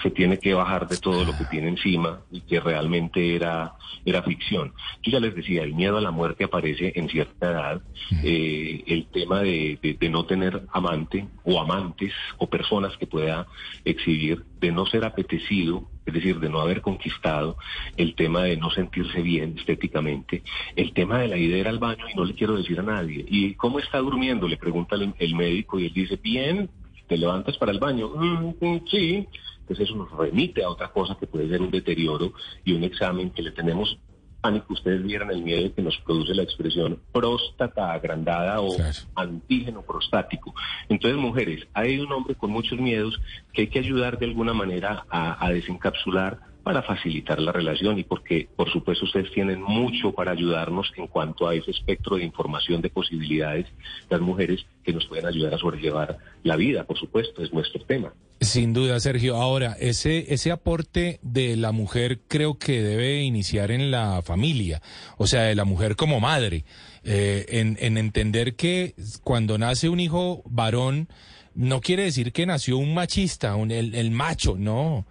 se 0.05 0.11
tiene 0.11 0.39
que 0.39 0.53
bajar 0.53 0.87
de 0.87 0.99
todo 0.99 1.25
lo 1.25 1.33
que 1.33 1.47
tiene 1.47 1.69
encima 1.69 2.21
y 2.31 2.43
que 2.43 2.61
realmente 2.61 3.35
era, 3.35 3.73
era 4.05 4.23
ficción. 4.23 4.75
Yo 5.03 5.13
ya 5.13 5.19
les 5.19 5.35
decía, 5.35 5.63
el 5.63 5.75
miedo 5.75 5.97
a 5.97 6.03
la 6.03 6.11
muerte 6.11 6.45
aparece 6.45 6.93
en 6.95 7.09
cierta 7.09 7.51
edad, 7.51 7.83
eh, 8.23 8.85
el 8.87 9.07
tema 9.07 9.41
de, 9.41 9.97
de, 9.99 10.09
no 10.11 10.27
tener 10.27 10.67
amante 10.73 11.27
o 11.43 11.59
amantes 11.59 12.13
o 12.37 12.51
personas 12.51 12.95
que 12.99 13.07
pueda 13.07 13.47
exhibir, 13.87 14.45
de 14.61 14.73
no 14.73 14.85
ser 14.85 15.07
apetecido, 15.07 15.89
es 16.05 16.13
decir, 16.13 16.39
de 16.39 16.51
no 16.51 16.61
haber 16.61 16.83
conquistado, 16.83 17.57
el 17.97 18.15
tema 18.15 18.43
de 18.43 18.59
no 18.59 18.71
sentirse 18.71 19.23
bien 19.23 19.57
estéticamente, 19.59 20.43
el 20.77 20.93
tema 20.93 21.21
de 21.21 21.29
la 21.29 21.39
idea 21.39 21.55
de 21.55 21.61
ir 21.61 21.69
al 21.69 21.79
baño 21.79 22.05
y 22.13 22.15
no 22.15 22.27
le 22.27 22.35
quiero 22.35 22.57
decir 22.57 22.79
a 22.79 22.83
nadie. 22.83 23.25
¿Y 23.27 23.55
cómo 23.55 23.79
está 23.79 23.99
durmiendo? 24.01 24.49
Le 24.49 24.59
pregunta 24.59 24.97
el, 24.97 25.15
el 25.19 25.35
médico 25.35 25.81
y 25.81 25.87
él 25.87 25.95
dice, 25.95 26.19
bien, 26.23 26.69
te 27.07 27.17
levantas 27.17 27.57
para 27.59 27.73
el 27.73 27.79
baño. 27.79 28.09
Mm, 28.09 28.55
mm, 28.61 28.81
sí, 28.91 29.27
entonces 29.65 29.89
eso 29.89 29.97
nos 29.97 30.11
remite 30.13 30.63
a 30.63 30.69
otra 30.69 30.93
cosa 30.93 31.17
que 31.19 31.27
puede 31.27 31.49
ser 31.49 31.63
un 31.63 31.71
deterioro 31.71 32.35
y 32.65 32.75
un 32.75 32.85
examen 32.85 33.31
que 33.31 33.43
le 33.43 33.51
tenemos 33.51 33.99
pánico. 34.43 34.75
Ustedes 34.75 35.03
vieran 35.03 35.31
el 35.31 35.43
miedo 35.43 35.75
que 35.75 35.81
nos 35.81 35.97
produce 36.01 36.35
la 36.35 36.43
expresión 36.43 37.01
próstata 37.13 37.95
agrandada 37.95 38.61
o 38.61 38.77
antígeno 39.15 39.81
prostático. 39.81 40.55
Entonces, 40.91 41.19
mujeres, 41.19 41.67
hay 41.73 41.99
un 41.99 42.13
hombre 42.13 42.35
con 42.35 42.51
muchos 42.51 42.79
miedos 42.79 43.19
que 43.55 43.63
hay 43.63 43.69
que 43.69 43.79
ayudar 43.79 44.19
de 44.19 44.27
alguna 44.27 44.53
manera 44.53 45.07
a, 45.09 45.43
a 45.43 45.51
desencapsular 45.51 46.41
para 46.65 46.83
facilitar 46.83 47.39
la 47.41 47.53
relación 47.53 47.99
y 47.99 48.05
porque, 48.05 48.49
por 48.57 48.71
supuesto, 48.71 49.05
ustedes 49.05 49.31
tienen 49.33 49.63
mucho 49.63 50.13
para 50.13 50.33
ayudarnos 50.33 50.91
en 50.97 51.07
cuanto 51.07 51.47
a 51.47 51.55
ese 51.55 51.71
espectro 51.71 52.17
de 52.17 52.25
información, 52.25 52.81
de 52.81 52.89
posibilidades, 52.89 53.67
las 54.09 54.21
mujeres 54.21 54.67
que 54.83 54.93
nos 54.93 55.07
pueden 55.07 55.27
ayudar 55.27 55.55
a 55.55 55.59
sobrellevar 55.59 56.17
la 56.43 56.57
vida, 56.57 56.85
por 56.85 56.99
supuesto, 56.99 57.43
es 57.43 57.53
nuestro 57.53 57.85
tema. 57.85 58.15
Sin 58.45 58.73
duda, 58.73 59.01
Sergio. 59.01 59.37
Ahora, 59.37 59.77
ese, 59.81 60.33
ese 60.33 60.51
aporte 60.53 61.19
de 61.23 61.57
la 61.57 61.73
mujer 61.73 62.21
creo 62.29 62.59
que 62.59 62.83
debe 62.83 63.23
iniciar 63.23 63.71
en 63.71 63.91
la 63.91 64.23
familia, 64.23 64.83
o 65.17 65.27
sea, 65.27 65.43
de 65.43 65.55
la 65.55 65.65
mujer 65.65 65.97
como 65.97 66.21
madre, 66.21 66.65
eh, 67.05 67.47
en, 67.49 67.79
en 67.81 67.97
entender 67.97 68.55
que 68.55 68.95
cuando 69.23 69.57
nace 69.57 69.89
un 69.89 69.99
hijo 69.99 70.43
varón, 70.47 71.09
no 71.55 71.81
quiere 71.81 72.05
decir 72.05 72.33
que 72.33 72.47
nació 72.47 72.77
un 72.77 72.95
machista, 72.95 73.55
un, 73.57 73.71
el 73.71 74.11
macho, 74.11 74.57
no 74.59 75.07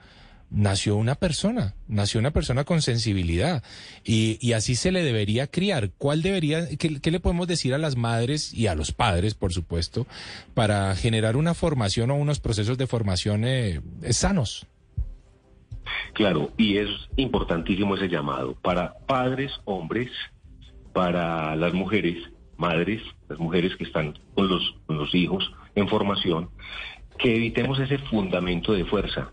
nació 0.53 0.95
una 0.95 1.15
persona, 1.15 1.73
nació 1.87 2.19
una 2.19 2.31
persona 2.31 2.63
con 2.63 2.81
sensibilidad 2.81 3.63
y, 4.03 4.53
así 4.53 4.75
se 4.75 4.91
le 4.91 5.03
debería 5.03 5.47
criar. 5.47 5.91
¿Cuál 5.97 6.21
debería, 6.21 6.67
qué, 6.77 7.11
le 7.11 7.19
podemos 7.19 7.47
decir 7.47 7.73
a 7.73 7.79
las 7.79 7.97
madres 7.97 8.53
y 8.53 8.67
a 8.67 8.75
los 8.75 8.91
padres, 8.91 9.33
por 9.33 9.51
supuesto, 9.51 10.05
para 10.53 10.95
generar 10.95 11.35
una 11.35 11.53
formación 11.53 12.11
o 12.11 12.15
unos 12.15 12.39
procesos 12.39 12.77
de 12.77 12.87
formación 12.87 13.43
eh, 13.45 13.81
sanos? 14.11 14.67
Claro, 16.13 16.51
y 16.57 16.77
es 16.77 16.89
importantísimo 17.17 17.95
ese 17.95 18.07
llamado 18.07 18.55
para 18.61 18.93
padres, 19.07 19.51
hombres, 19.65 20.11
para 20.93 21.55
las 21.55 21.73
mujeres, 21.73 22.29
madres, 22.57 23.01
las 23.27 23.39
mujeres 23.39 23.75
que 23.75 23.83
están 23.85 24.13
con 24.35 24.47
los 24.47 25.15
hijos 25.15 25.51
en 25.75 25.87
formación, 25.87 26.49
que 27.17 27.35
evitemos 27.35 27.79
ese 27.79 27.97
fundamento 27.97 28.73
de 28.73 28.85
fuerza 28.85 29.31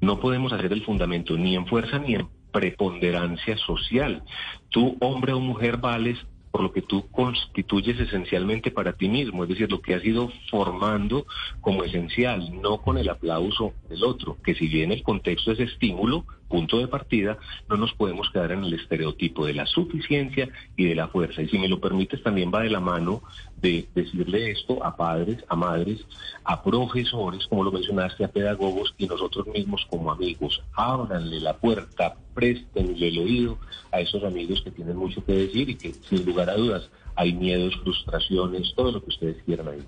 no 0.00 0.20
podemos 0.20 0.52
hacer 0.52 0.72
el 0.72 0.84
fundamento 0.84 1.36
ni 1.36 1.56
en 1.56 1.66
fuerza 1.66 1.98
ni 1.98 2.14
en 2.14 2.28
preponderancia 2.52 3.56
social. 3.58 4.22
Tú, 4.70 4.96
hombre 5.00 5.32
o 5.32 5.40
mujer, 5.40 5.76
vales 5.78 6.18
por 6.50 6.62
lo 6.62 6.72
que 6.72 6.82
tú 6.82 7.08
constituyes 7.10 8.00
esencialmente 8.00 8.70
para 8.70 8.94
ti 8.94 9.08
mismo, 9.08 9.42
es 9.42 9.50
decir, 9.50 9.70
lo 9.70 9.82
que 9.82 9.94
has 9.94 10.04
ido 10.04 10.32
formando 10.50 11.26
como 11.60 11.84
esencial, 11.84 12.60
no 12.60 12.78
con 12.78 12.98
el 12.98 13.08
aplauso 13.08 13.74
del 13.88 14.02
otro, 14.02 14.38
que 14.42 14.54
si 14.54 14.66
bien 14.66 14.90
el 14.90 15.02
contexto 15.02 15.52
es 15.52 15.60
estímulo, 15.60 16.24
punto 16.48 16.78
de 16.78 16.88
partida, 16.88 17.38
no 17.68 17.76
nos 17.76 17.92
podemos 17.94 18.30
quedar 18.30 18.52
en 18.52 18.64
el 18.64 18.74
estereotipo 18.74 19.46
de 19.46 19.54
la 19.54 19.66
suficiencia 19.66 20.48
y 20.76 20.86
de 20.86 20.94
la 20.94 21.08
fuerza. 21.08 21.42
Y 21.42 21.48
si 21.48 21.58
me 21.58 21.68
lo 21.68 21.80
permites, 21.80 22.22
también 22.22 22.50
va 22.52 22.62
de 22.62 22.70
la 22.70 22.80
mano 22.80 23.22
de 23.60 23.86
decirle 23.94 24.50
esto 24.50 24.84
a 24.84 24.96
padres, 24.96 25.44
a 25.48 25.56
madres, 25.56 26.04
a 26.44 26.62
profesores, 26.62 27.46
como 27.46 27.64
lo 27.64 27.72
mencionaste, 27.72 28.24
a 28.24 28.28
pedagogos 28.28 28.94
y 28.98 29.06
nosotros 29.06 29.46
mismos 29.48 29.86
como 29.90 30.10
amigos. 30.10 30.62
Ábranle 30.74 31.40
la 31.40 31.56
puerta, 31.56 32.16
préstenle 32.34 33.08
el 33.08 33.18
oído 33.18 33.58
a 33.92 34.00
esos 34.00 34.22
amigos 34.24 34.62
que 34.62 34.70
tienen 34.70 34.96
mucho 34.96 35.24
que 35.24 35.32
decir 35.32 35.68
y 35.68 35.74
que 35.76 35.92
sin 35.92 36.24
lugar 36.24 36.50
a 36.50 36.56
dudas 36.56 36.88
hay 37.16 37.32
miedos, 37.32 37.76
frustraciones, 37.82 38.72
todo 38.76 38.92
lo 38.92 39.02
que 39.02 39.08
ustedes 39.08 39.42
quieran 39.44 39.68
ahí. 39.68 39.82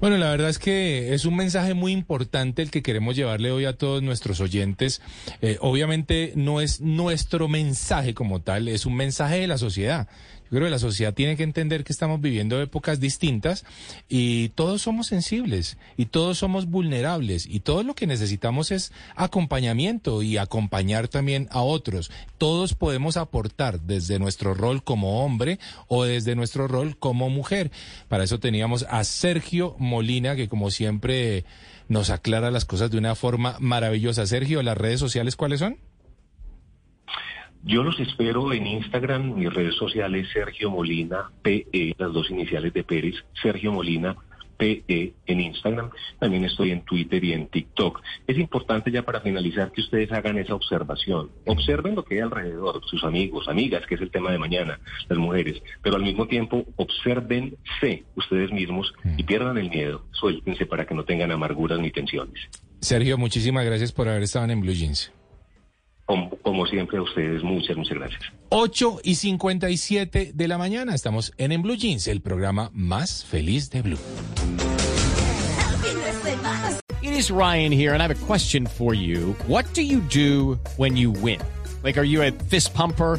Bueno, 0.00 0.18
la 0.18 0.30
verdad 0.30 0.50
es 0.50 0.58
que 0.58 1.14
es 1.14 1.24
un 1.24 1.36
mensaje 1.36 1.74
muy 1.74 1.92
importante 1.92 2.62
el 2.62 2.70
que 2.70 2.82
queremos 2.82 3.16
llevarle 3.16 3.50
hoy 3.50 3.64
a 3.64 3.76
todos 3.76 4.02
nuestros 4.02 4.40
oyentes. 4.40 5.00
Eh, 5.42 5.58
obviamente 5.60 6.32
no 6.36 6.60
es 6.60 6.80
nuestro 6.80 7.48
mensaje 7.48 8.14
como 8.14 8.40
tal, 8.40 8.68
es 8.68 8.86
un 8.86 8.96
mensaje 8.96 9.40
de 9.40 9.46
la 9.46 9.58
sociedad. 9.58 10.08
Yo 10.50 10.58
creo 10.58 10.64
que 10.64 10.70
la 10.70 10.78
sociedad 10.78 11.14
tiene 11.14 11.36
que 11.36 11.42
entender 11.42 11.82
que 11.84 11.92
estamos 11.92 12.20
viviendo 12.20 12.60
épocas 12.60 13.00
distintas 13.00 13.64
y 14.08 14.50
todos 14.50 14.82
somos 14.82 15.08
sensibles 15.08 15.76
y 15.96 16.06
todos 16.06 16.38
somos 16.38 16.66
vulnerables 16.66 17.46
y 17.46 17.60
todo 17.60 17.82
lo 17.82 17.94
que 17.94 18.06
necesitamos 18.06 18.70
es 18.70 18.92
acompañamiento 19.16 20.22
y 20.22 20.36
acompañar 20.36 21.08
también 21.08 21.48
a 21.50 21.62
otros. 21.62 22.10
Todos 22.38 22.74
podemos 22.74 23.16
aportar 23.16 23.80
desde 23.80 24.18
nuestro 24.18 24.54
rol 24.54 24.84
como 24.84 25.24
hombre 25.24 25.58
o 25.88 26.04
desde 26.04 26.36
nuestro 26.36 26.68
rol 26.68 26.96
como 26.96 27.28
mujer. 27.28 27.70
Para 28.08 28.24
eso 28.24 28.38
teníamos 28.38 28.86
a 28.88 29.02
Sergio 29.04 29.74
Molina, 29.78 30.36
que 30.36 30.48
como 30.48 30.70
siempre 30.70 31.44
nos 31.88 32.10
aclara 32.10 32.50
las 32.50 32.64
cosas 32.64 32.90
de 32.90 32.98
una 32.98 33.14
forma 33.14 33.56
maravillosa. 33.60 34.26
Sergio, 34.26 34.62
¿las 34.62 34.78
redes 34.78 35.00
sociales 35.00 35.36
cuáles 35.36 35.60
son? 35.60 35.78
Yo 37.66 37.82
los 37.82 37.98
espero 37.98 38.52
en 38.52 38.64
Instagram, 38.64 39.34
mis 39.34 39.52
redes 39.52 39.74
sociales, 39.74 40.28
Sergio 40.32 40.70
Molina, 40.70 41.32
PE, 41.42 41.96
las 41.98 42.12
dos 42.12 42.30
iniciales 42.30 42.72
de 42.72 42.84
Pérez, 42.84 43.16
Sergio 43.42 43.72
Molina, 43.72 44.14
PE 44.56 45.14
en 45.26 45.40
Instagram. 45.40 45.90
También 46.20 46.44
estoy 46.44 46.70
en 46.70 46.82
Twitter 46.82 47.24
y 47.24 47.32
en 47.32 47.48
TikTok. 47.48 48.00
Es 48.28 48.38
importante 48.38 48.92
ya 48.92 49.02
para 49.02 49.20
finalizar 49.20 49.72
que 49.72 49.80
ustedes 49.80 50.12
hagan 50.12 50.38
esa 50.38 50.54
observación. 50.54 51.32
Observen 51.44 51.96
lo 51.96 52.04
que 52.04 52.14
hay 52.14 52.20
alrededor, 52.20 52.82
sus 52.86 53.02
amigos, 53.02 53.48
amigas, 53.48 53.84
que 53.88 53.96
es 53.96 54.00
el 54.00 54.12
tema 54.12 54.30
de 54.30 54.38
mañana, 54.38 54.78
las 55.08 55.18
mujeres. 55.18 55.60
Pero 55.82 55.96
al 55.96 56.02
mismo 56.02 56.28
tiempo, 56.28 56.64
observense 56.76 58.04
ustedes 58.14 58.52
mismos 58.52 58.94
y 59.16 59.24
pierdan 59.24 59.58
el 59.58 59.70
miedo. 59.70 60.04
Suéltense 60.12 60.66
para 60.66 60.86
que 60.86 60.94
no 60.94 61.02
tengan 61.02 61.32
amarguras 61.32 61.80
ni 61.80 61.90
tensiones. 61.90 62.48
Sergio, 62.78 63.18
muchísimas 63.18 63.66
gracias 63.66 63.90
por 63.90 64.08
haber 64.08 64.22
estado 64.22 64.48
en 64.52 64.60
Blue 64.60 64.72
Jeans. 64.72 65.10
Como, 66.06 66.30
como, 66.42 66.66
siempre 66.66 66.98
a 66.98 67.02
ustedes, 67.02 67.42
muchas, 67.42 67.76
muchas 67.76 67.98
gracias. 67.98 68.20
8 68.50 69.00
y 69.02 69.16
57 69.16 70.32
de 70.34 70.48
la 70.48 70.56
mañana, 70.56 70.94
estamos 70.94 71.32
en 71.36 71.52
En 71.52 71.62
Blue 71.62 71.76
Jeans, 71.76 72.06
el 72.06 72.20
programa 72.20 72.70
más 72.72 73.24
feliz 73.24 73.70
de 73.70 73.82
Blue. 73.82 73.98
It 77.02 77.12
is 77.12 77.30
Ryan 77.30 77.72
here, 77.72 77.92
and 77.92 78.02
I 78.02 78.06
have 78.06 78.10
a 78.10 78.26
question 78.26 78.66
for 78.66 78.94
you. 78.94 79.36
What 79.46 79.64
do 79.74 79.82
you 79.82 80.00
do 80.00 80.58
when 80.76 80.96
you 80.96 81.10
win? 81.10 81.40
Like, 81.82 81.98
are 81.98 82.04
you 82.04 82.22
a 82.22 82.32
fist 82.32 82.74
pumper? 82.74 83.18